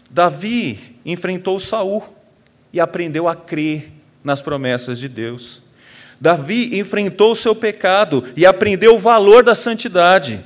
Davi 0.09 0.92
enfrentou 1.05 1.59
Saul 1.59 2.03
e 2.71 2.79
aprendeu 2.79 3.27
a 3.27 3.35
crer 3.35 3.91
nas 4.23 4.41
promessas 4.41 4.97
de 4.99 5.07
Deus. 5.07 5.61
Davi 6.19 6.79
enfrentou 6.79 7.33
o 7.33 7.35
seu 7.35 7.55
pecado 7.55 8.23
e 8.35 8.45
aprendeu 8.45 8.95
o 8.95 8.99
valor 8.99 9.43
da 9.43 9.53
santidade. 9.53 10.39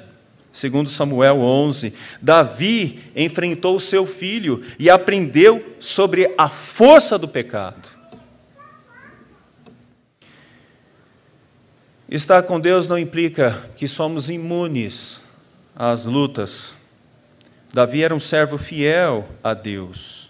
Segundo 0.51 0.89
Samuel 0.89 1.39
11, 1.39 1.93
Davi 2.21 2.99
enfrentou 3.15 3.79
seu 3.79 4.05
filho 4.05 4.63
e 4.79 4.89
aprendeu 4.89 5.77
sobre 5.79 6.33
a 6.37 6.49
força 6.49 7.17
do 7.17 7.27
pecado. 7.27 7.95
Estar 12.09 12.43
com 12.43 12.59
Deus 12.59 12.87
não 12.87 12.97
implica 12.97 13.69
que 13.75 13.87
somos 13.87 14.29
imunes 14.29 15.21
às 15.75 16.05
lutas. 16.05 16.73
Davi 17.71 18.01
era 18.01 18.15
um 18.15 18.19
servo 18.19 18.57
fiel 18.57 19.27
a 19.43 19.53
Deus 19.53 20.26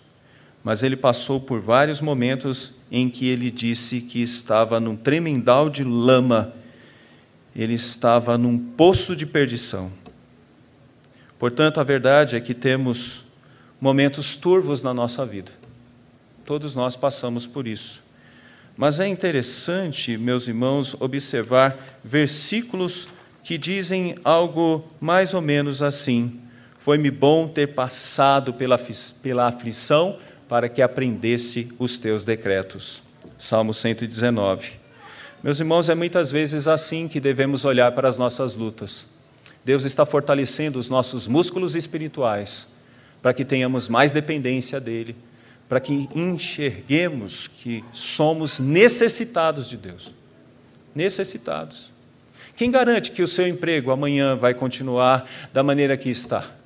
mas 0.68 0.84
ele 0.84 0.98
passou 0.98 1.40
por 1.40 1.62
vários 1.62 2.02
momentos 2.02 2.80
em 2.92 3.10
que 3.10 3.30
ele 3.30 3.50
disse 3.50 4.02
que 4.02 4.22
estava 4.22 4.82
num 4.82 4.98
tremendal 4.98 5.70
de 5.70 5.82
lama, 5.82 6.54
ele 7.56 7.76
estava 7.76 8.38
num 8.38 8.58
poço 8.58 9.16
de 9.16 9.26
perdição. 9.26 9.90
Portanto, 11.40 11.80
a 11.80 11.86
verdade 11.86 12.36
é 12.36 12.42
que 12.42 12.54
temos 12.54 13.28
momentos 13.80 14.36
turvos 14.36 14.84
na 14.84 14.94
nossa 14.94 15.26
vida. 15.26 15.54
Todos 16.46 16.76
nós 16.76 16.98
passamos 16.98 17.48
por 17.48 17.66
isso. 17.66 18.04
Mas 18.76 19.00
é 19.00 19.08
interessante, 19.08 20.18
meus 20.18 20.50
irmãos, 20.50 20.98
observar 21.00 21.78
versículos 22.04 23.08
que 23.42 23.58
dizem 23.58 24.18
algo 24.22 24.86
mais 25.00 25.34
ou 25.34 25.40
menos 25.40 25.82
assim: 25.82 26.42
Foi-me 26.78 27.10
bom 27.10 27.48
ter 27.48 27.68
passado 27.68 28.54
pela, 28.54 28.78
pela 29.24 29.48
aflição 29.48 30.27
para 30.48 30.70
que 30.70 30.82
aprendesse 30.82 31.72
os 31.78 31.98
teus 31.98 32.24
decretos. 32.24 33.04
Salmo 33.38 33.74
119. 33.74 34.72
Meus 35.44 35.60
irmãos, 35.60 35.90
é 35.90 35.96
muitas 35.96 36.32
vezes 36.32 36.68
assim 36.68 37.08
que 37.08 37.20
devemos 37.20 37.66
olhar 37.66 37.92
para 37.92 38.08
as 38.08 38.18
nossas 38.18 38.56
lutas. 38.56 39.06
Deus 39.64 39.84
está 39.84 40.06
fortalecendo 40.06 40.80
os 40.80 40.90
nossos 40.90 41.28
músculos 41.28 41.76
espirituais 41.76 42.68
para 43.22 43.34
que 43.34 43.44
tenhamos 43.44 43.90
mais 43.90 44.12
dependência 44.12 44.80
dEle, 44.80 45.16
para 45.68 45.80
que 45.80 46.08
enxerguemos 46.16 47.48
que 47.48 47.84
somos 47.92 48.60
necessitados 48.60 49.70
de 49.70 49.78
Deus. 49.78 50.12
Necessitados. 50.96 51.92
Quem 52.56 52.72
garante 52.72 53.12
que 53.12 53.22
o 53.22 53.28
seu 53.28 53.48
emprego 53.48 53.92
amanhã 53.92 54.36
vai 54.36 54.54
continuar 54.54 55.30
da 55.54 55.62
maneira 55.62 55.98
que 55.98 56.10
está? 56.10 56.57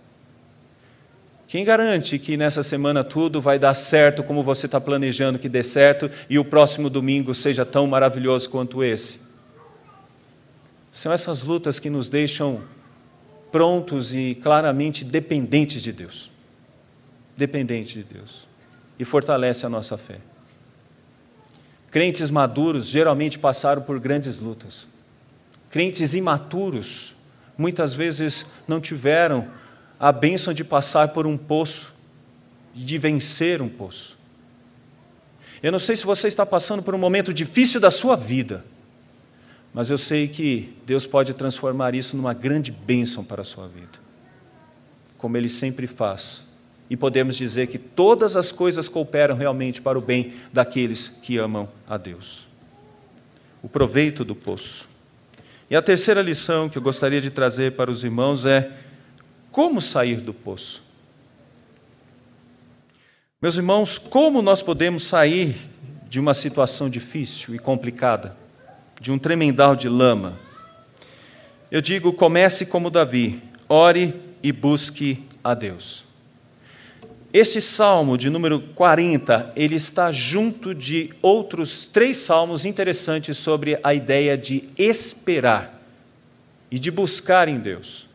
Quem 1.52 1.66
garante 1.66 2.18
que 2.18 2.38
nessa 2.38 2.64
semana 2.64 3.04
tudo 3.04 3.42
vai 3.42 3.60
dar 3.60 3.74
certo 3.74 4.24
como 4.24 4.42
você 4.42 4.68
está 4.68 4.80
planejando 4.80 5.38
que 5.38 5.50
dê 5.50 5.62
certo 5.62 6.10
e 6.30 6.40
o 6.40 6.46
próximo 6.46 6.90
domingo 6.90 7.36
seja 7.36 7.66
tão 7.66 7.86
maravilhoso 7.86 8.50
quanto 8.50 8.82
esse? 8.82 9.20
São 10.94 11.12
essas 11.12 11.44
lutas 11.44 11.78
que 11.78 11.90
nos 11.90 12.08
deixam 12.08 12.62
prontos 13.52 14.16
e 14.16 14.34
claramente 14.42 15.04
dependentes 15.04 15.84
de 15.84 15.92
Deus. 15.92 16.32
Dependentes 17.36 17.92
de 17.96 18.04
Deus. 18.04 18.48
E 18.98 19.04
fortalece 19.04 19.66
a 19.66 19.70
nossa 19.70 19.98
fé. 19.98 20.20
Crentes 21.92 22.30
maduros 22.30 22.88
geralmente 22.88 23.38
passaram 23.38 23.82
por 23.82 24.00
grandes 24.00 24.40
lutas. 24.40 24.88
Crentes 25.70 26.14
imaturos 26.14 27.14
muitas 27.58 27.94
vezes 27.94 28.64
não 28.70 28.80
tiveram 28.80 29.60
a 30.02 30.12
bênção 30.12 30.52
de 30.52 30.64
passar 30.64 31.10
por 31.10 31.28
um 31.28 31.38
poço, 31.38 31.94
de 32.74 32.98
vencer 32.98 33.62
um 33.62 33.70
poço. 33.70 34.18
Eu 35.62 35.72
não 35.72 35.78
sei 35.78 35.96
se 35.96 36.08
você 36.08 36.28
está 36.28 36.44
passando 36.44 36.82
por 36.82 36.96
um 36.96 36.98
momento 36.98 37.32
difícil 37.32 37.80
da 37.80 37.92
sua 37.92 38.16
vida, 38.16 38.66
mas 39.72 39.92
eu 39.92 40.00
sei 40.00 40.28
que 40.28 40.76
Deus 40.88 41.06
pode 41.06 41.36
transformar 41.36 41.94
isso 41.94 42.18
numa 42.18 42.34
grande 42.34 42.72
bênção 42.72 43.24
para 43.24 43.44
a 43.44 43.46
sua 43.46 43.68
vida, 43.68 44.00
como 45.20 45.38
Ele 45.38 45.48
sempre 45.48 45.86
faz. 45.86 46.46
E 46.90 46.98
podemos 46.98 47.38
dizer 47.38 47.68
que 47.68 47.78
todas 47.78 48.36
as 48.36 48.52
coisas 48.52 48.90
cooperam 48.90 49.36
realmente 49.36 49.84
para 49.84 50.00
o 50.00 50.02
bem 50.02 50.34
daqueles 50.52 51.08
que 51.22 51.38
amam 51.38 51.70
a 51.88 51.96
Deus. 51.96 52.48
O 53.62 53.70
proveito 53.70 54.26
do 54.26 54.34
poço. 54.34 54.90
E 55.70 55.76
a 55.76 55.82
terceira 55.82 56.24
lição 56.24 56.68
que 56.68 56.78
eu 56.80 56.82
gostaria 56.82 57.22
de 57.22 57.30
trazer 57.30 57.74
para 57.74 57.92
os 57.92 58.04
irmãos 58.04 58.48
é 58.48 58.90
como 59.52 59.82
sair 59.82 60.22
do 60.22 60.34
poço? 60.34 60.84
Meus 63.42 63.56
irmãos, 63.58 63.98
como 63.98 64.42
nós 64.42 64.62
podemos 64.62 65.04
sair 65.04 65.56
de 66.08 66.20
uma 66.20 66.34
situação 66.34 66.90
difícil 66.90 67.54
e 67.56 67.60
complicada, 67.60 68.38
de 69.00 69.12
um 69.12 69.20
tremendal 69.20 69.76
de 69.76 69.90
lama? 69.90 70.40
Eu 71.70 71.82
digo, 71.82 72.14
comece 72.14 72.68
como 72.68 72.90
Davi, 72.90 73.42
ore 73.68 74.14
e 74.44 74.52
busque 74.52 75.24
a 75.44 75.54
Deus. 75.54 76.04
Este 77.34 77.62
salmo 77.62 78.18
de 78.18 78.30
número 78.30 78.60
40, 78.60 79.54
ele 79.56 79.76
está 79.76 80.12
junto 80.12 80.76
de 80.76 81.14
outros 81.22 81.88
três 81.88 82.18
salmos 82.18 82.66
interessantes 82.66 83.38
sobre 83.38 83.80
a 83.84 83.94
ideia 83.94 84.38
de 84.38 84.68
esperar 84.78 85.82
e 86.70 86.78
de 86.78 86.92
buscar 86.92 87.48
em 87.48 87.58
Deus. 87.58 88.11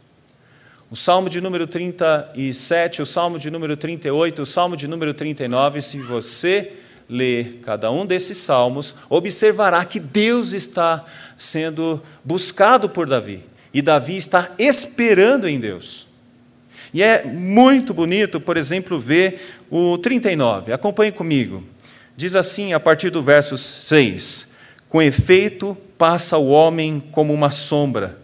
O 0.88 0.94
Salmo 0.94 1.28
de 1.28 1.40
número 1.40 1.66
37, 1.66 3.02
o 3.02 3.06
Salmo 3.06 3.40
de 3.40 3.50
número 3.50 3.76
38, 3.76 4.42
o 4.42 4.46
Salmo 4.46 4.76
de 4.76 4.86
número 4.86 5.12
39, 5.12 5.80
se 5.80 5.98
você 5.98 6.74
lê 7.08 7.44
cada 7.62 7.90
um 7.90 8.06
desses 8.06 8.38
salmos, 8.38 8.94
observará 9.10 9.84
que 9.84 9.98
Deus 9.98 10.52
está 10.52 11.04
sendo 11.36 12.00
buscado 12.22 12.88
por 12.88 13.08
Davi. 13.08 13.42
E 13.74 13.82
Davi 13.82 14.16
está 14.16 14.52
esperando 14.60 15.48
em 15.48 15.58
Deus. 15.58 16.06
E 16.94 17.02
é 17.02 17.24
muito 17.24 17.92
bonito, 17.92 18.40
por 18.40 18.56
exemplo, 18.56 19.00
ver 19.00 19.58
o 19.68 19.98
39. 19.98 20.72
Acompanhe 20.72 21.10
comigo. 21.10 21.64
Diz 22.16 22.36
assim, 22.36 22.72
a 22.72 22.80
partir 22.80 23.10
do 23.10 23.24
verso 23.24 23.58
6: 23.58 24.52
Com 24.88 25.02
efeito, 25.02 25.76
passa 25.98 26.38
o 26.38 26.48
homem 26.48 27.02
como 27.10 27.34
uma 27.34 27.50
sombra, 27.50 28.16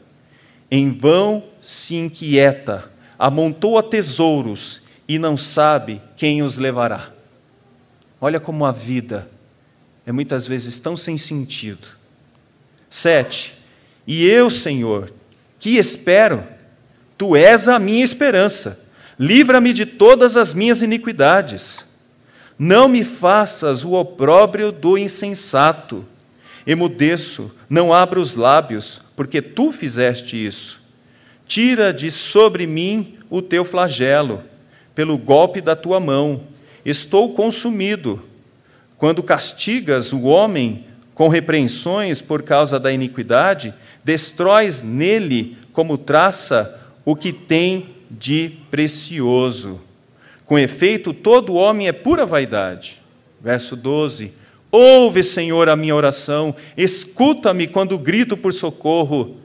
em 0.71 0.91
vão 0.91 1.52
se 1.63 1.95
inquieta, 1.95 2.91
amontoa 3.17 3.83
tesouros 3.83 4.83
e 5.09 5.19
não 5.19 5.37
sabe 5.37 6.03
quem 6.17 6.43
os 6.43 6.57
levará. 6.57 7.11
Olha 8.21 8.41
como 8.41 8.67
a 8.67 8.73
vida 8.73 9.29
é 10.05 10.11
muitas 10.11 10.47
vezes 10.47 10.81
tão 10.81 10.97
sem 10.97 11.17
sentido. 11.17 11.87
Sete, 12.91 13.55
e 14.07 14.27
eu, 14.27 14.51
Senhor, 14.51 15.13
que 15.59 15.79
espero, 15.79 16.43
tu 17.17 17.37
és 17.37 17.69
a 17.69 17.79
minha 17.79 18.05
esperança, 18.05 18.91
livra-me 19.19 19.73
de 19.73 19.87
todas 19.87 20.37
as 20.37 20.53
minhas 20.53 20.83
iniquidades. 20.83 21.93
Não 22.59 22.89
me 22.89 23.05
faças 23.05 23.85
o 23.85 23.93
opróbrio 23.93 24.73
do 24.73 24.99
insensato. 24.99 26.05
Emudeço, 26.67 27.57
não 27.69 27.93
abro 27.93 28.21
os 28.21 28.35
lábios, 28.35 29.01
porque 29.17 29.41
tu 29.41 29.73
fizeste 29.73 30.45
isso. 30.45 30.82
Tira 31.47 31.93
de 31.93 32.11
sobre 32.11 32.67
mim 32.67 33.15
o 33.29 33.41
teu 33.43 33.65
flagelo, 33.65 34.43
pelo 34.95 35.19
golpe 35.19 35.61
da 35.61 35.77
tua 35.77 35.99
mão. 35.99 36.43
Estou 36.85 37.35
consumido. 37.35 38.23
Quando 38.97 39.23
castigas 39.23 40.13
o 40.13 40.23
homem 40.23 40.85
com 41.15 41.29
repreensões 41.29 42.21
por 42.21 42.43
causa 42.43 42.79
da 42.79 42.93
iniquidade, 42.93 43.75
destróis 44.05 44.83
nele 44.83 45.57
como 45.73 45.99
traça 45.99 46.81
o 47.05 47.17
que 47.17 47.33
tem 47.33 47.89
de 48.11 48.51
precioso. 48.71 49.81
Com 50.45 50.59
efeito, 50.59 51.15
todo 51.15 51.55
homem 51.55 51.89
é 51.89 51.93
pura 51.93 52.27
vaidade. 52.27 53.01
Verso 53.41 53.75
12: 53.77 54.33
Ouve, 54.71 55.23
Senhor, 55.23 55.69
a 55.69 55.77
minha 55.77 55.95
oração, 55.95 56.55
escuta-me 56.77 57.67
quando 57.67 57.99
grito 57.99 58.37
por 58.37 58.53
socorro. 58.53 59.37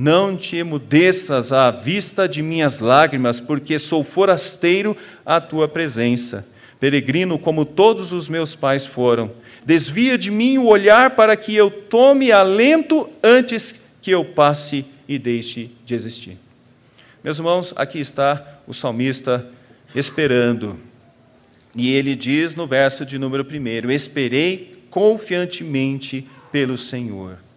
Não 0.00 0.36
te 0.36 0.56
emudeças 0.56 1.50
à 1.50 1.72
vista 1.72 2.28
de 2.28 2.40
minhas 2.40 2.78
lágrimas, 2.78 3.40
porque 3.40 3.80
sou 3.80 4.04
forasteiro 4.04 4.96
à 5.26 5.40
tua 5.40 5.66
presença, 5.66 6.48
peregrino 6.78 7.36
como 7.36 7.64
todos 7.64 8.12
os 8.12 8.28
meus 8.28 8.54
pais 8.54 8.86
foram. 8.86 9.28
Desvia 9.66 10.16
de 10.16 10.30
mim 10.30 10.56
o 10.56 10.66
olhar 10.66 11.16
para 11.16 11.36
que 11.36 11.52
eu 11.52 11.68
tome 11.68 12.30
alento 12.30 13.10
antes 13.24 13.96
que 14.00 14.12
eu 14.12 14.24
passe 14.24 14.84
e 15.08 15.18
deixe 15.18 15.68
de 15.84 15.96
existir. 15.96 16.38
Meus 17.24 17.38
irmãos, 17.38 17.74
aqui 17.76 17.98
está 17.98 18.60
o 18.68 18.72
salmista 18.72 19.44
esperando. 19.96 20.78
E 21.74 21.92
ele 21.92 22.14
diz 22.14 22.54
no 22.54 22.68
verso 22.68 23.04
de 23.04 23.18
número 23.18 23.44
1: 23.44 23.90
Esperei 23.90 24.80
confiantemente 24.90 26.24
pelo 26.52 26.78
Senhor. 26.78 27.47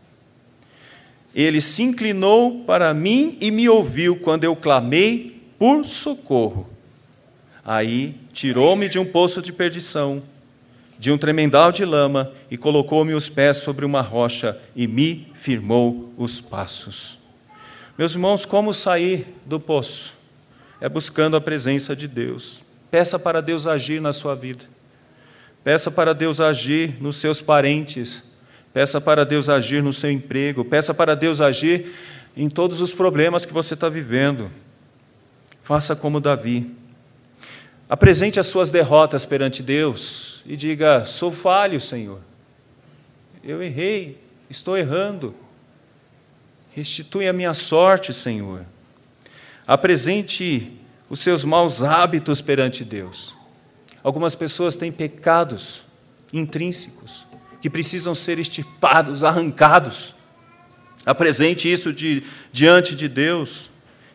Ele 1.34 1.62
se 1.62 1.84
inclinou 1.84 2.64
para 2.66 2.94
mim 2.94 3.38
e 3.40 3.52
me 3.52 3.70
ouviu 3.70 4.18
quando 4.18 4.44
eu 4.44 4.56
clamei 4.56 5.42
por 5.58 5.86
socorro. 5.86 6.70
Aí 7.64 8.16
tirou-me 8.34 8.90
de 8.90 9.00
um 9.00 9.06
poço 9.06 9.42
de 9.42 9.54
perdição, 9.54 10.22
de 11.00 11.12
um 11.12 11.18
tremendal 11.18 11.72
de 11.72 11.86
lama, 11.86 12.32
e 12.50 12.58
colocou-me 12.58 13.14
os 13.14 13.30
pés 13.30 13.58
sobre 13.58 13.86
uma 13.86 14.02
rocha 14.02 14.60
e 14.76 14.88
me 14.88 15.28
firmou 15.36 16.14
os 16.18 16.42
passos. 16.42 17.20
Meus 17.98 18.14
irmãos, 18.14 18.46
como 18.46 18.74
sair 18.74 19.26
do 19.46 19.60
poço? 19.60 20.22
é 20.82 20.90
buscando 20.90 21.38
a 21.38 21.42
presença 21.42 21.96
de 21.96 22.08
Deus. 22.08 22.64
Peça 22.90 23.20
para 23.20 23.40
Deus 23.40 23.68
agir 23.68 24.02
na 24.02 24.12
sua 24.12 24.36
vida. 24.36 24.66
Peça 25.64 25.92
para 25.92 26.12
Deus 26.12 26.42
agir 26.42 27.00
nos 27.00 27.18
seus 27.18 27.40
parentes. 27.40 28.31
Peça 28.74 29.02
para 29.02 29.26
Deus 29.26 29.50
agir 29.50 29.84
no 29.84 29.92
seu 29.92 30.12
emprego. 30.12 30.64
Peça 30.64 30.94
para 30.94 31.16
Deus 31.16 31.42
agir 31.42 31.94
em 32.36 32.50
todos 32.50 32.82
os 32.82 32.94
problemas 32.94 33.46
que 33.46 33.54
você 33.54 33.74
está 33.74 33.90
vivendo. 33.90 34.50
Faça 35.62 35.96
como 35.96 36.20
Davi. 36.22 36.72
Apresente 37.90 38.40
as 38.40 38.48
suas 38.48 38.72
derrotas 38.72 39.26
perante 39.26 39.62
Deus 39.62 40.42
e 40.46 40.56
diga: 40.56 41.04
Sou 41.04 41.32
falho, 41.32 41.80
Senhor. 41.80 42.22
Eu 43.44 43.62
errei, 43.62 44.18
estou 44.50 44.78
errando. 44.78 45.36
Restitui 46.74 47.28
a 47.28 47.34
minha 47.34 47.54
sorte, 47.54 48.14
Senhor. 48.14 48.66
Apresente 49.68 50.72
os 51.10 51.20
seus 51.20 51.44
maus 51.44 51.84
hábitos 51.84 52.40
perante 52.40 52.86
Deus. 52.86 53.36
Algumas 54.02 54.36
pessoas 54.36 54.78
têm 54.78 54.92
pecados 54.92 55.84
intrínsecos 56.32 57.26
que 57.62 57.70
precisam 57.70 58.16
ser 58.16 58.40
extirpados, 58.40 59.24
arrancados. 59.24 60.16
Apresente 61.06 61.72
isso 61.72 61.94
de, 61.94 62.24
diante 62.52 62.96
de 62.96 63.08
Deus, 63.08 63.70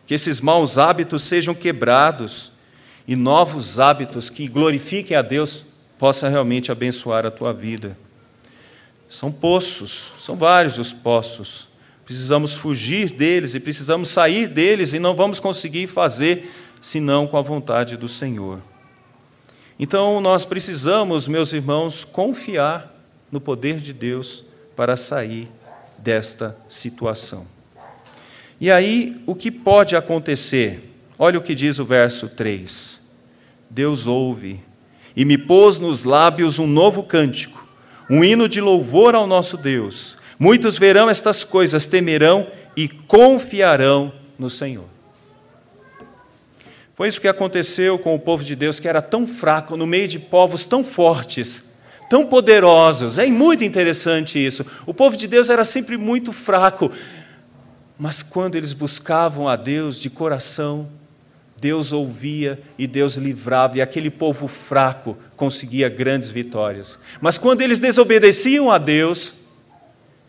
que 0.05 0.13
esses 0.13 0.39
maus 0.41 0.77
hábitos 0.77 1.23
sejam 1.23 1.55
quebrados 1.55 2.51
e 3.07 3.15
novos 3.15 3.79
hábitos 3.79 4.29
que 4.29 4.47
glorifiquem 4.47 5.15
a 5.15 5.21
Deus 5.21 5.63
possam 5.97 6.29
realmente 6.29 6.71
abençoar 6.71 7.25
a 7.25 7.31
tua 7.31 7.53
vida. 7.53 7.97
São 9.09 9.31
poços, 9.31 10.11
são 10.19 10.35
vários 10.35 10.77
os 10.77 10.91
poços 10.93 11.77
Precisamos 12.07 12.53
fugir 12.53 13.09
deles 13.09 13.53
e 13.53 13.59
precisamos 13.59 14.07
sair 14.07 14.47
deles 14.47 14.93
e 14.93 14.99
não 14.99 15.13
vamos 15.13 15.41
conseguir 15.41 15.87
fazer 15.87 16.49
senão 16.81 17.27
com 17.27 17.35
a 17.35 17.41
vontade 17.41 17.97
do 17.97 18.07
Senhor. 18.07 18.61
Então 19.77 20.21
nós 20.21 20.45
precisamos, 20.45 21.27
meus 21.27 21.51
irmãos, 21.51 22.05
confiar 22.05 22.96
no 23.31 23.41
poder 23.41 23.77
de 23.77 23.93
Deus 23.93 24.45
para 24.75 24.95
sair 24.95 25.47
desta 25.97 26.55
situação. 26.69 27.45
E 28.59 28.71
aí, 28.71 29.21
o 29.25 29.35
que 29.35 29.51
pode 29.51 29.95
acontecer? 29.95 30.93
Olha 31.17 31.37
o 31.37 31.43
que 31.43 31.55
diz 31.55 31.79
o 31.79 31.85
verso 31.85 32.29
3. 32.29 32.99
Deus 33.69 34.07
ouve 34.07 34.59
e 35.15 35.25
me 35.25 35.37
pôs 35.37 35.79
nos 35.79 36.03
lábios 36.03 36.59
um 36.59 36.67
novo 36.67 37.03
cântico, 37.03 37.67
um 38.09 38.23
hino 38.23 38.47
de 38.47 38.61
louvor 38.61 39.15
ao 39.15 39.27
nosso 39.27 39.57
Deus. 39.57 40.17
Muitos 40.39 40.77
verão 40.77 41.09
estas 41.09 41.43
coisas, 41.43 41.85
temerão 41.85 42.47
e 42.75 42.87
confiarão 42.87 44.13
no 44.37 44.49
Senhor. 44.49 44.85
Foi 46.93 47.07
isso 47.07 47.21
que 47.21 47.27
aconteceu 47.27 47.99
com 47.99 48.15
o 48.15 48.19
povo 48.19 48.43
de 48.43 48.55
Deus, 48.55 48.79
que 48.79 48.87
era 48.87 49.01
tão 49.01 49.27
fraco 49.27 49.77
no 49.77 49.85
meio 49.85 50.07
de 50.07 50.17
povos 50.17 50.65
tão 50.65 50.83
fortes, 50.83 51.66
tão 52.09 52.25
poderosos. 52.25 53.17
É 53.17 53.25
muito 53.27 53.63
interessante 53.63 54.43
isso. 54.43 54.65
O 54.85 54.93
povo 54.93 55.17
de 55.17 55.27
Deus 55.27 55.49
era 55.49 55.63
sempre 55.63 55.97
muito 55.97 56.31
fraco, 56.31 56.91
mas 57.97 58.21
quando 58.21 58.55
eles 58.55 58.73
buscavam 58.73 59.47
a 59.47 59.55
Deus 59.55 59.99
de 59.99 60.09
coração, 60.09 60.89
Deus 61.59 61.91
ouvia 61.91 62.59
e 62.77 62.85
Deus 62.85 63.15
livrava, 63.15 63.77
e 63.77 63.81
aquele 63.81 64.11
povo 64.11 64.47
fraco 64.47 65.17
conseguia 65.35 65.89
grandes 65.89 66.29
vitórias. 66.29 66.99
Mas 67.19 67.37
quando 67.37 67.61
eles 67.61 67.79
desobedeciam 67.79 68.71
a 68.71 68.77
Deus, 68.77 69.33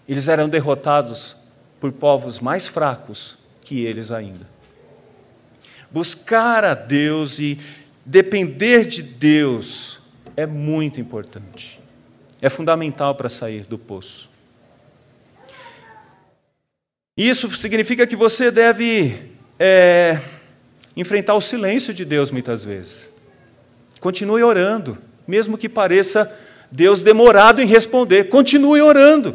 eles 0.08 0.28
eram 0.28 0.48
derrotados 0.48 1.36
por 1.78 1.92
povos 1.92 2.38
mais 2.38 2.66
fracos 2.66 3.36
que 3.62 3.84
eles 3.84 4.10
ainda. 4.10 4.48
Buscar 5.90 6.64
a 6.64 6.74
Deus 6.74 7.38
e 7.38 7.58
depender 8.04 8.86
de 8.86 9.02
Deus 9.02 9.97
é 10.38 10.46
muito 10.46 11.00
importante. 11.00 11.80
É 12.40 12.48
fundamental 12.48 13.12
para 13.16 13.28
sair 13.28 13.62
do 13.62 13.76
poço. 13.76 14.30
Isso 17.16 17.50
significa 17.56 18.06
que 18.06 18.14
você 18.14 18.48
deve 18.48 19.20
é, 19.58 20.20
enfrentar 20.96 21.34
o 21.34 21.40
silêncio 21.40 21.92
de 21.92 22.04
Deus 22.04 22.30
muitas 22.30 22.62
vezes. 22.62 23.12
Continue 23.98 24.44
orando, 24.44 24.96
mesmo 25.26 25.58
que 25.58 25.68
pareça 25.68 26.32
Deus 26.70 27.02
demorado 27.02 27.60
em 27.60 27.66
responder, 27.66 28.28
continue 28.28 28.80
orando. 28.80 29.34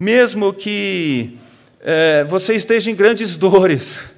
Mesmo 0.00 0.54
que 0.54 1.36
é, 1.82 2.24
você 2.24 2.54
esteja 2.54 2.90
em 2.90 2.94
grandes 2.94 3.36
dores, 3.36 4.15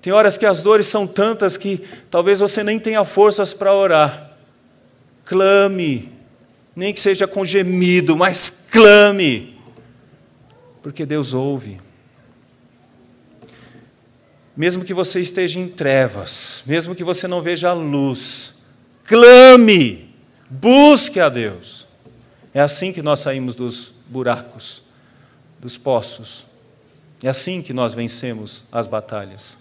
tem 0.00 0.12
horas 0.12 0.38
que 0.38 0.46
as 0.46 0.62
dores 0.62 0.86
são 0.86 1.06
tantas 1.06 1.56
que 1.56 1.84
talvez 2.10 2.40
você 2.40 2.62
nem 2.62 2.78
tenha 2.78 3.04
forças 3.04 3.52
para 3.52 3.74
orar. 3.74 4.30
Clame, 5.24 6.08
nem 6.74 6.92
que 6.92 7.00
seja 7.00 7.26
com 7.26 7.44
gemido, 7.44 8.16
mas 8.16 8.68
clame, 8.70 9.58
porque 10.82 11.04
Deus 11.04 11.34
ouve. 11.34 11.80
Mesmo 14.56 14.84
que 14.84 14.92
você 14.92 15.20
esteja 15.20 15.58
em 15.58 15.68
trevas, 15.68 16.62
mesmo 16.66 16.94
que 16.94 17.04
você 17.04 17.28
não 17.28 17.40
veja 17.40 17.70
a 17.70 17.72
luz, 17.72 18.54
clame, 19.04 20.10
Busque 20.50 21.20
a 21.20 21.28
Deus. 21.28 21.86
É 22.52 22.60
assim 22.60 22.92
que 22.92 23.00
nós 23.00 23.20
saímos 23.20 23.54
dos 23.54 23.92
buracos, 24.08 24.82
dos 25.60 25.78
poços. 25.78 26.44
É 27.22 27.28
assim 27.28 27.62
que 27.62 27.72
nós 27.72 27.94
vencemos 27.94 28.64
as 28.72 28.88
batalhas. 28.88 29.58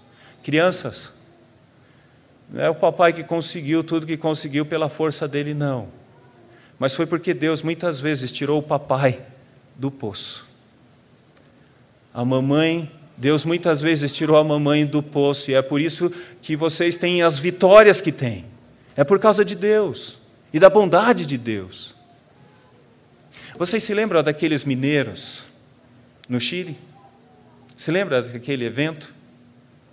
Crianças, 0.49 1.11
não 2.49 2.59
é 2.59 2.67
o 2.71 2.73
papai 2.73 3.13
que 3.13 3.23
conseguiu 3.23 3.83
tudo 3.83 4.07
que 4.07 4.17
conseguiu 4.17 4.65
pela 4.65 4.89
força 4.89 5.27
dele, 5.27 5.53
não. 5.53 5.89
Mas 6.79 6.95
foi 6.95 7.05
porque 7.05 7.35
Deus 7.35 7.61
muitas 7.61 7.99
vezes 7.99 8.31
tirou 8.31 8.57
o 8.57 8.63
papai 8.63 9.21
do 9.75 9.91
poço. 9.91 10.47
A 12.11 12.25
mamãe, 12.25 12.91
Deus 13.15 13.45
muitas 13.45 13.79
vezes 13.79 14.11
tirou 14.11 14.37
a 14.37 14.43
mamãe 14.43 14.87
do 14.87 15.03
poço, 15.03 15.51
e 15.51 15.53
é 15.53 15.61
por 15.61 15.79
isso 15.79 16.11
que 16.41 16.55
vocês 16.55 16.97
têm 16.97 17.21
as 17.21 17.37
vitórias 17.37 18.01
que 18.01 18.11
têm. 18.11 18.43
É 18.95 19.03
por 19.03 19.19
causa 19.19 19.45
de 19.45 19.53
Deus 19.53 20.17
e 20.51 20.59
da 20.59 20.67
bondade 20.67 21.27
de 21.27 21.37
Deus. 21.37 21.93
Vocês 23.55 23.83
se 23.83 23.93
lembram 23.93 24.23
daqueles 24.23 24.63
mineiros 24.63 25.45
no 26.27 26.39
Chile? 26.39 26.75
Se 27.77 27.91
lembra 27.91 28.23
daquele 28.23 28.65
evento? 28.65 29.18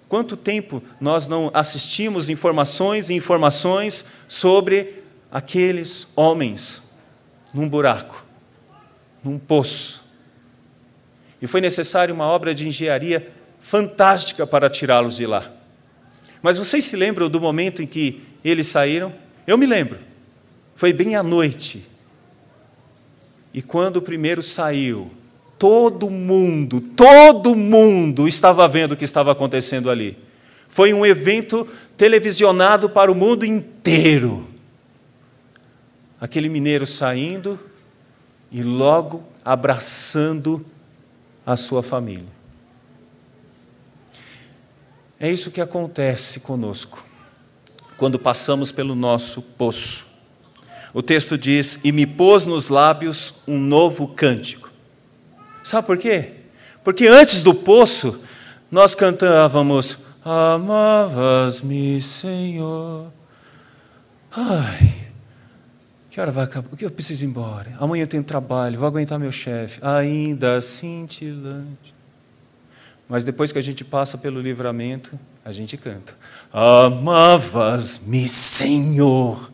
Quanto 0.08 0.36
tempo 0.36 0.82
nós 1.00 1.26
não 1.26 1.50
assistimos 1.52 2.28
informações 2.28 3.10
e 3.10 3.14
informações 3.14 4.04
sobre 4.28 5.02
aqueles 5.30 6.08
homens 6.14 6.94
num 7.52 7.68
buraco, 7.68 8.24
num 9.24 9.38
poço. 9.38 10.04
E 11.42 11.46
foi 11.46 11.60
necessária 11.60 12.14
uma 12.14 12.26
obra 12.26 12.54
de 12.54 12.68
engenharia 12.68 13.32
fantástica 13.60 14.46
para 14.46 14.70
tirá-los 14.70 15.16
de 15.16 15.26
lá. 15.26 15.50
Mas 16.40 16.58
vocês 16.58 16.84
se 16.84 16.96
lembram 16.96 17.28
do 17.28 17.40
momento 17.40 17.82
em 17.82 17.86
que 17.86 18.22
eles 18.44 18.68
saíram? 18.68 19.12
Eu 19.46 19.58
me 19.58 19.66
lembro. 19.66 19.98
Foi 20.76 20.92
bem 20.92 21.16
à 21.16 21.22
noite. 21.22 21.84
E 23.52 23.60
quando 23.60 23.96
o 23.96 24.02
primeiro 24.02 24.42
saiu, 24.42 25.10
todo 25.58 26.10
mundo, 26.10 26.80
todo 26.80 27.54
mundo 27.54 28.28
estava 28.28 28.66
vendo 28.68 28.92
o 28.92 28.96
que 28.96 29.04
estava 29.04 29.32
acontecendo 29.32 29.90
ali. 29.90 30.16
Foi 30.68 30.92
um 30.92 31.04
evento 31.06 31.66
televisionado 31.96 32.90
para 32.90 33.10
o 33.10 33.14
mundo 33.14 33.44
inteiro. 33.44 34.46
Aquele 36.20 36.48
mineiro 36.48 36.86
saindo 36.86 37.58
e 38.50 38.62
logo 38.62 39.24
abraçando 39.44 40.64
a 41.44 41.56
sua 41.56 41.82
família. 41.82 42.36
É 45.18 45.30
isso 45.30 45.50
que 45.50 45.60
acontece 45.60 46.40
conosco 46.40 47.04
quando 47.96 48.18
passamos 48.18 48.70
pelo 48.70 48.94
nosso 48.94 49.40
poço. 49.40 50.16
O 50.92 51.02
texto 51.02 51.38
diz: 51.38 51.80
E 51.84 51.92
me 51.92 52.06
pôs 52.06 52.44
nos 52.46 52.68
lábios 52.68 53.36
um 53.46 53.58
novo 53.58 54.08
cântico. 54.08 54.65
Sabe 55.66 55.84
por 55.84 55.98
quê? 55.98 56.30
Porque 56.84 57.08
antes 57.08 57.42
do 57.42 57.52
poço, 57.52 58.22
nós 58.70 58.94
cantávamos: 58.94 59.98
Amavas-me, 60.24 62.00
Senhor. 62.00 63.10
Ai, 64.30 64.94
que 66.08 66.20
hora 66.20 66.30
vai 66.30 66.44
acabar? 66.44 66.68
O 66.72 66.76
que 66.76 66.84
eu 66.84 66.90
preciso 66.92 67.24
ir 67.24 67.26
embora? 67.26 67.74
Amanhã 67.80 68.04
eu 68.04 68.06
tenho 68.06 68.22
trabalho, 68.22 68.78
vou 68.78 68.86
aguentar 68.86 69.18
meu 69.18 69.32
chefe. 69.32 69.80
Ainda 69.82 70.60
cintilante. 70.60 71.92
Mas 73.08 73.24
depois 73.24 73.50
que 73.50 73.58
a 73.58 73.62
gente 73.62 73.84
passa 73.84 74.16
pelo 74.18 74.40
livramento, 74.40 75.18
a 75.44 75.50
gente 75.50 75.76
canta: 75.76 76.14
Amavas-me, 76.52 78.28
Senhor. 78.28 79.50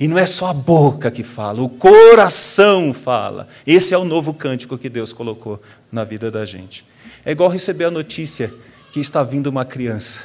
E 0.00 0.08
não 0.08 0.18
é 0.18 0.24
só 0.24 0.46
a 0.46 0.54
boca 0.54 1.10
que 1.10 1.22
fala, 1.22 1.60
o 1.60 1.68
coração 1.68 2.94
fala. 2.94 3.46
Esse 3.66 3.92
é 3.92 3.98
o 3.98 4.04
novo 4.06 4.32
cântico 4.32 4.78
que 4.78 4.88
Deus 4.88 5.12
colocou 5.12 5.62
na 5.92 6.04
vida 6.04 6.30
da 6.30 6.46
gente. 6.46 6.86
É 7.22 7.32
igual 7.32 7.50
receber 7.50 7.84
a 7.84 7.90
notícia 7.90 8.50
que 8.94 8.98
está 8.98 9.22
vindo 9.22 9.48
uma 9.48 9.66
criança. 9.66 10.22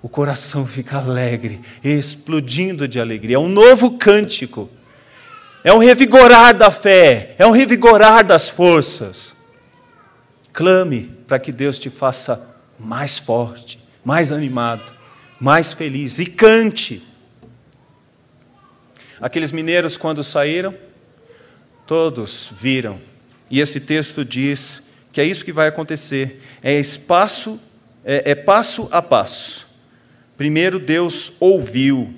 O 0.00 0.08
coração 0.08 0.64
fica 0.64 0.98
alegre, 0.98 1.60
explodindo 1.82 2.86
de 2.86 3.00
alegria. 3.00 3.34
É 3.34 3.38
um 3.38 3.48
novo 3.48 3.98
cântico. 3.98 4.70
É 5.64 5.72
um 5.72 5.78
revigorar 5.78 6.56
da 6.56 6.70
fé, 6.70 7.34
é 7.36 7.44
um 7.44 7.50
revigorar 7.50 8.24
das 8.24 8.48
forças. 8.48 9.34
Clame 10.52 11.10
para 11.26 11.40
que 11.40 11.50
Deus 11.50 11.80
te 11.80 11.90
faça 11.90 12.62
mais 12.78 13.18
forte, 13.18 13.80
mais 14.04 14.30
animado, 14.30 14.84
mais 15.40 15.72
feliz 15.72 16.20
e 16.20 16.26
cante 16.26 17.09
Aqueles 19.20 19.52
mineiros, 19.52 19.96
quando 19.96 20.24
saíram, 20.24 20.74
todos 21.86 22.50
viram. 22.58 22.98
E 23.50 23.60
esse 23.60 23.80
texto 23.80 24.24
diz 24.24 24.84
que 25.12 25.20
é 25.20 25.24
isso 25.24 25.44
que 25.44 25.52
vai 25.52 25.68
acontecer. 25.68 26.40
É 26.62 26.78
espaço, 26.78 27.60
é, 28.04 28.30
é 28.30 28.34
passo 28.34 28.88
a 28.90 29.02
passo. 29.02 29.68
Primeiro 30.36 30.78
Deus 30.78 31.36
ouviu, 31.38 32.14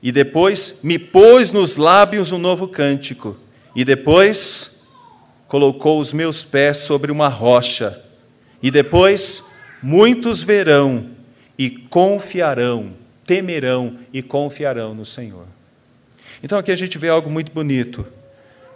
e 0.00 0.12
depois 0.12 0.80
me 0.84 1.00
pôs 1.00 1.50
nos 1.50 1.76
lábios 1.76 2.30
um 2.30 2.38
novo 2.38 2.68
cântico, 2.68 3.36
e 3.74 3.84
depois 3.84 4.84
colocou 5.48 5.98
os 5.98 6.12
meus 6.12 6.44
pés 6.44 6.76
sobre 6.76 7.10
uma 7.10 7.26
rocha, 7.26 8.00
e 8.62 8.70
depois 8.70 9.46
muitos 9.82 10.42
verão 10.42 11.10
e 11.58 11.68
confiarão, 11.68 12.92
temerão 13.26 13.98
e 14.12 14.22
confiarão 14.22 14.94
no 14.94 15.04
Senhor. 15.04 15.57
Então 16.42 16.58
aqui 16.58 16.70
a 16.70 16.76
gente 16.76 16.98
vê 16.98 17.08
algo 17.08 17.30
muito 17.30 17.52
bonito. 17.52 18.06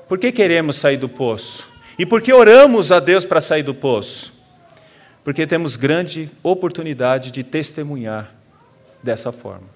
Por 0.08 0.18
que 0.18 0.32
queremos 0.32 0.76
sair 0.76 0.96
do 0.96 1.08
poço? 1.08 1.72
E 1.98 2.04
por 2.04 2.20
que 2.20 2.32
oramos 2.32 2.90
a 2.90 3.00
Deus 3.00 3.24
para 3.24 3.40
sair 3.40 3.62
do 3.62 3.74
poço? 3.74 4.32
Porque 5.22 5.46
temos 5.46 5.76
grande 5.76 6.28
oportunidade 6.42 7.30
de 7.30 7.44
testemunhar 7.44 8.32
dessa 9.02 9.30
forma. 9.30 9.66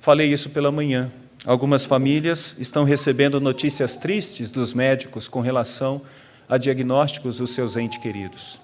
Falei 0.00 0.30
isso 0.30 0.50
pela 0.50 0.70
manhã. 0.70 1.10
Algumas 1.46 1.84
famílias 1.84 2.56
estão 2.58 2.84
recebendo 2.84 3.40
notícias 3.40 3.96
tristes 3.96 4.50
dos 4.50 4.72
médicos 4.72 5.28
com 5.28 5.40
relação 5.40 6.02
a 6.48 6.58
diagnósticos 6.58 7.38
dos 7.38 7.50
seus 7.50 7.76
entes 7.76 7.98
queridos. 7.98 8.60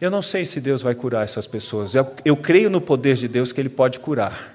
Eu 0.00 0.10
não 0.10 0.22
sei 0.22 0.44
se 0.44 0.60
Deus 0.60 0.82
vai 0.82 0.94
curar 0.94 1.24
essas 1.24 1.46
pessoas. 1.46 1.94
Eu, 1.94 2.10
eu 2.24 2.36
creio 2.36 2.68
no 2.68 2.80
poder 2.80 3.16
de 3.16 3.28
Deus 3.28 3.52
que 3.52 3.60
Ele 3.60 3.68
pode 3.68 4.00
curar. 4.00 4.53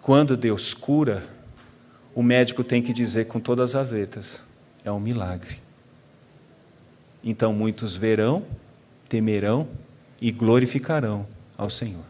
Quando 0.00 0.36
Deus 0.36 0.72
cura, 0.72 1.26
o 2.14 2.22
médico 2.22 2.64
tem 2.64 2.82
que 2.82 2.92
dizer 2.92 3.26
com 3.26 3.38
todas 3.38 3.74
as 3.74 3.92
letras: 3.92 4.44
é 4.84 4.90
um 4.90 5.00
milagre. 5.00 5.58
Então 7.22 7.52
muitos 7.52 7.94
verão, 7.94 8.44
temerão 9.08 9.68
e 10.20 10.32
glorificarão 10.32 11.26
ao 11.56 11.68
Senhor. 11.68 12.04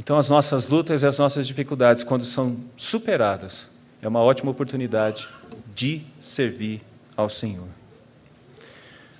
Então 0.00 0.18
as 0.18 0.28
nossas 0.28 0.66
lutas 0.68 1.02
e 1.02 1.06
as 1.06 1.18
nossas 1.18 1.46
dificuldades, 1.46 2.02
quando 2.02 2.24
são 2.24 2.56
superadas, 2.76 3.70
é 4.00 4.08
uma 4.08 4.20
ótima 4.20 4.50
oportunidade 4.50 5.28
de 5.72 6.02
servir 6.20 6.82
ao 7.16 7.28
Senhor. 7.28 7.68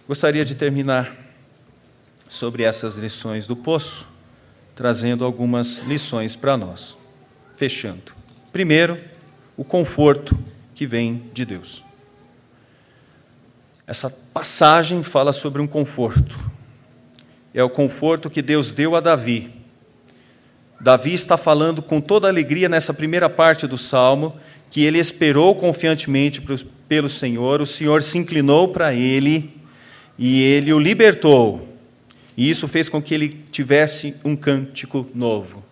Gostaria 0.08 0.44
de 0.44 0.56
terminar 0.56 1.16
sobre 2.28 2.64
essas 2.64 2.96
lições 2.96 3.46
do 3.46 3.54
poço 3.54 4.11
trazendo 4.74 5.24
algumas 5.24 5.78
lições 5.86 6.36
para 6.36 6.56
nós. 6.56 6.96
Fechando. 7.56 8.12
Primeiro, 8.52 8.98
o 9.56 9.64
conforto 9.64 10.38
que 10.74 10.86
vem 10.86 11.22
de 11.32 11.44
Deus. 11.44 11.82
Essa 13.86 14.10
passagem 14.32 15.02
fala 15.02 15.32
sobre 15.32 15.60
um 15.60 15.66
conforto. 15.66 16.38
É 17.54 17.62
o 17.62 17.70
conforto 17.70 18.30
que 18.30 18.40
Deus 18.40 18.72
deu 18.72 18.96
a 18.96 19.00
Davi. 19.00 19.50
Davi 20.80 21.14
está 21.14 21.36
falando 21.36 21.82
com 21.82 22.00
toda 22.00 22.28
alegria 22.28 22.68
nessa 22.68 22.94
primeira 22.94 23.28
parte 23.28 23.66
do 23.66 23.78
salmo 23.78 24.36
que 24.70 24.82
ele 24.82 24.98
esperou 24.98 25.54
confiantemente 25.54 26.42
pelo 26.88 27.08
Senhor, 27.08 27.60
o 27.60 27.66
Senhor 27.66 28.02
se 28.02 28.16
inclinou 28.16 28.68
para 28.68 28.94
ele 28.94 29.54
e 30.18 30.42
ele 30.42 30.72
o 30.72 30.78
libertou 30.78 31.72
e 32.36 32.48
isso 32.48 32.66
fez 32.66 32.88
com 32.88 33.02
que 33.02 33.14
ele 33.14 33.41
tivesse 33.52 34.16
um 34.24 34.34
cântico 34.34 35.06
novo. 35.14 35.62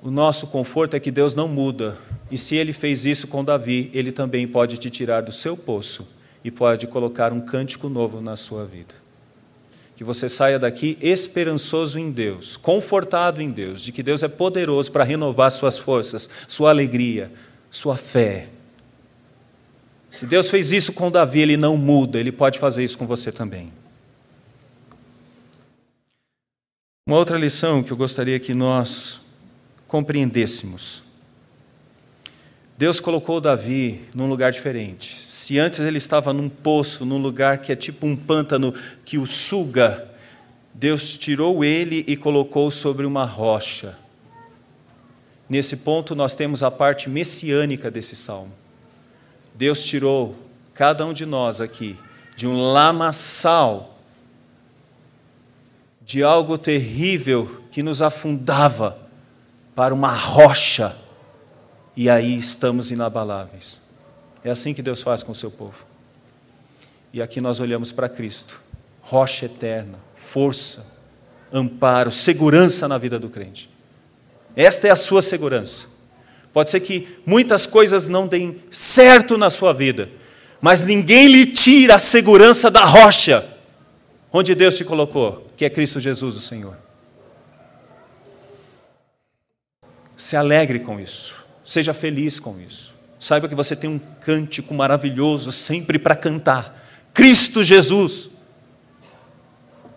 O 0.00 0.10
nosso 0.10 0.46
conforto 0.46 0.94
é 0.94 1.00
que 1.00 1.10
Deus 1.10 1.34
não 1.34 1.48
muda. 1.48 1.98
E 2.30 2.38
se 2.38 2.54
ele 2.54 2.72
fez 2.72 3.04
isso 3.04 3.26
com 3.26 3.44
Davi, 3.44 3.90
ele 3.92 4.12
também 4.12 4.46
pode 4.46 4.76
te 4.76 4.88
tirar 4.88 5.22
do 5.22 5.32
seu 5.32 5.56
poço 5.56 6.06
e 6.44 6.50
pode 6.50 6.86
colocar 6.86 7.32
um 7.32 7.40
cântico 7.40 7.88
novo 7.88 8.20
na 8.20 8.36
sua 8.36 8.64
vida. 8.64 8.94
Que 9.96 10.04
você 10.04 10.28
saia 10.28 10.58
daqui 10.58 10.96
esperançoso 11.00 11.98
em 11.98 12.10
Deus, 12.10 12.56
confortado 12.56 13.42
em 13.42 13.50
Deus, 13.50 13.82
de 13.82 13.92
que 13.92 14.02
Deus 14.02 14.22
é 14.22 14.28
poderoso 14.28 14.92
para 14.92 15.04
renovar 15.04 15.50
suas 15.50 15.78
forças, 15.78 16.28
sua 16.46 16.70
alegria, 16.70 17.32
sua 17.70 17.96
fé. 17.96 18.48
Se 20.10 20.26
Deus 20.26 20.50
fez 20.50 20.72
isso 20.72 20.92
com 20.92 21.10
Davi, 21.10 21.40
ele 21.40 21.56
não 21.56 21.76
muda, 21.76 22.20
ele 22.20 22.30
pode 22.30 22.58
fazer 22.58 22.84
isso 22.84 22.98
com 22.98 23.06
você 23.06 23.32
também. 23.32 23.72
Uma 27.06 27.18
outra 27.18 27.36
lição 27.36 27.82
que 27.82 27.92
eu 27.92 27.98
gostaria 27.98 28.40
que 28.40 28.54
nós 28.54 29.20
compreendêssemos. 29.86 31.02
Deus 32.78 32.98
colocou 32.98 33.42
Davi 33.42 34.00
num 34.14 34.26
lugar 34.26 34.50
diferente. 34.50 35.20
Se 35.28 35.58
antes 35.58 35.80
ele 35.80 35.98
estava 35.98 36.32
num 36.32 36.48
poço, 36.48 37.04
num 37.04 37.18
lugar 37.18 37.58
que 37.58 37.70
é 37.70 37.76
tipo 37.76 38.06
um 38.06 38.16
pântano 38.16 38.72
que 39.04 39.18
o 39.18 39.26
suga, 39.26 40.08
Deus 40.72 41.18
tirou 41.18 41.62
ele 41.62 42.06
e 42.08 42.16
colocou 42.16 42.70
sobre 42.70 43.04
uma 43.04 43.26
rocha. 43.26 43.98
Nesse 45.46 45.76
ponto, 45.76 46.14
nós 46.14 46.34
temos 46.34 46.62
a 46.62 46.70
parte 46.70 47.10
messiânica 47.10 47.90
desse 47.90 48.16
salmo. 48.16 48.54
Deus 49.54 49.84
tirou 49.84 50.34
cada 50.72 51.04
um 51.04 51.12
de 51.12 51.26
nós 51.26 51.60
aqui 51.60 51.98
de 52.34 52.46
um 52.46 52.58
lamaçal, 52.72 53.93
de 56.04 56.22
algo 56.22 56.58
terrível 56.58 57.62
que 57.70 57.82
nos 57.82 58.02
afundava, 58.02 58.98
para 59.74 59.92
uma 59.92 60.12
rocha, 60.12 60.96
e 61.96 62.08
aí 62.08 62.38
estamos 62.38 62.90
inabaláveis. 62.90 63.80
É 64.44 64.50
assim 64.50 64.72
que 64.72 64.82
Deus 64.82 65.02
faz 65.02 65.22
com 65.22 65.32
o 65.32 65.34
seu 65.34 65.50
povo. 65.50 65.84
E 67.12 67.20
aqui 67.20 67.40
nós 67.40 67.60
olhamos 67.60 67.90
para 67.90 68.08
Cristo, 68.08 68.60
rocha 69.00 69.46
eterna, 69.46 69.98
força, 70.14 70.86
amparo, 71.52 72.10
segurança 72.10 72.86
na 72.86 72.98
vida 72.98 73.18
do 73.18 73.28
crente. 73.28 73.70
Esta 74.54 74.88
é 74.88 74.90
a 74.90 74.96
sua 74.96 75.22
segurança. 75.22 75.88
Pode 76.52 76.70
ser 76.70 76.80
que 76.80 77.18
muitas 77.26 77.66
coisas 77.66 78.06
não 78.06 78.28
deem 78.28 78.60
certo 78.70 79.36
na 79.36 79.50
sua 79.50 79.72
vida, 79.72 80.08
mas 80.60 80.84
ninguém 80.84 81.26
lhe 81.26 81.46
tira 81.46 81.96
a 81.96 81.98
segurança 81.98 82.70
da 82.70 82.84
rocha 82.84 83.53
onde 84.36 84.52
Deus 84.52 84.76
te 84.76 84.84
colocou, 84.84 85.46
que 85.56 85.64
é 85.64 85.70
Cristo 85.70 86.00
Jesus, 86.00 86.34
o 86.34 86.40
Senhor. 86.40 86.76
Se 90.16 90.36
alegre 90.36 90.80
com 90.80 90.98
isso, 90.98 91.36
seja 91.64 91.94
feliz 91.94 92.40
com 92.40 92.58
isso. 92.58 92.92
Saiba 93.20 93.48
que 93.48 93.54
você 93.54 93.76
tem 93.76 93.88
um 93.88 93.98
cântico 93.98 94.74
maravilhoso 94.74 95.52
sempre 95.52 96.00
para 96.00 96.16
cantar. 96.16 96.76
Cristo 97.14 97.62
Jesus. 97.62 98.30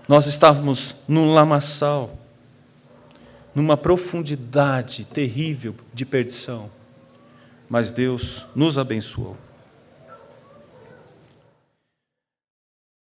Nós 0.07 0.27
estávamos 0.27 1.05
num 1.07 1.33
lamaçal 1.33 2.15
numa 3.55 3.75
profundidade 3.75 5.03
terrível 5.05 5.75
de 5.91 6.05
perdição. 6.05 6.69
Mas 7.67 7.91
Deus 7.91 8.45
nos 8.55 8.77
abençoou. 8.77 9.35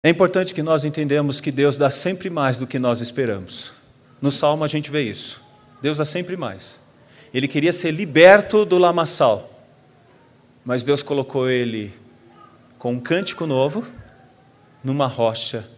É 0.01 0.09
importante 0.09 0.53
que 0.53 0.63
nós 0.63 0.85
entendamos 0.85 1.41
que 1.41 1.51
Deus 1.51 1.75
dá 1.75 1.91
sempre 1.91 2.29
mais 2.29 2.57
do 2.57 2.65
que 2.65 2.79
nós 2.79 3.01
esperamos. 3.01 3.73
No 4.21 4.31
Salmo 4.31 4.63
a 4.63 4.67
gente 4.67 4.89
vê 4.89 5.03
isso. 5.03 5.41
Deus 5.81 5.97
dá 5.97 6.05
sempre 6.05 6.37
mais. 6.37 6.79
Ele 7.33 7.49
queria 7.49 7.73
ser 7.73 7.91
liberto 7.91 8.63
do 8.63 8.77
lamaçal, 8.77 9.61
mas 10.63 10.85
Deus 10.85 11.03
colocou 11.03 11.49
ele 11.49 11.93
com 12.77 12.93
um 12.93 12.99
cântico 12.99 13.45
novo 13.45 13.85
numa 14.81 15.05
rocha 15.05 15.69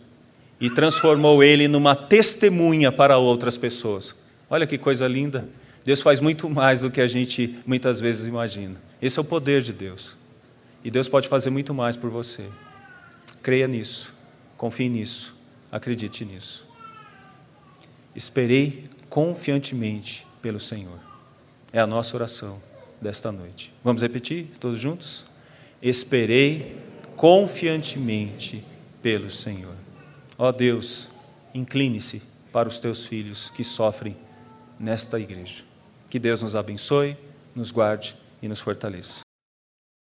e 0.60 0.70
transformou 0.70 1.44
ele 1.44 1.68
numa 1.68 1.96
testemunha 1.96 2.92
para 2.92 3.18
outras 3.18 3.58
pessoas. 3.58 4.14
Olha 4.48 4.68
que 4.68 4.78
coisa 4.78 5.08
linda. 5.08 5.50
Deus 5.84 6.00
faz 6.00 6.20
muito 6.20 6.48
mais 6.48 6.82
do 6.82 6.92
que 6.92 7.02
a 7.02 7.08
gente 7.08 7.58
muitas 7.66 8.00
vezes 8.00 8.28
imagina. 8.28 8.76
Esse 9.02 9.18
é 9.18 9.22
o 9.24 9.26
poder 9.26 9.64
de 9.64 9.74
Deus. 9.74 10.16
E 10.84 10.92
Deus 10.92 11.10
pode 11.10 11.28
fazer 11.28 11.50
muito 11.50 11.74
mais 11.74 11.98
por 11.98 12.12
você. 12.12 12.46
Creia 13.42 13.68
nisso, 13.68 14.14
confie 14.58 14.90
nisso, 14.90 15.36
acredite 15.72 16.24
nisso. 16.24 16.66
Esperei 18.16 18.84
confiantemente 19.10 20.28
pelo 20.42 20.60
Senhor. 20.60 21.00
É 21.74 21.80
a 21.80 21.88
nossa 21.88 22.16
oração 22.16 22.62
desta 23.02 23.32
noite. 23.32 23.74
Vamos 23.84 24.02
repetir 24.02 24.48
todos 24.60 24.80
juntos? 24.80 25.26
Esperei 25.82 26.78
confiantemente 27.16 28.64
pelo 29.02 29.32
Senhor. 29.32 29.76
Ó 30.38 30.52
Deus, 30.52 31.10
incline-se 31.54 32.22
para 32.52 32.70
os 32.70 32.80
teus 32.80 33.06
filhos 33.06 33.50
que 33.50 33.64
sofrem 33.64 34.16
nesta 34.80 35.20
igreja. 35.20 35.64
Que 36.10 36.20
Deus 36.20 36.42
nos 36.42 36.56
abençoe, 36.56 37.18
nos 37.56 37.72
guarde 37.72 38.16
e 38.42 38.48
nos 38.48 38.60
fortaleça. 38.60 39.22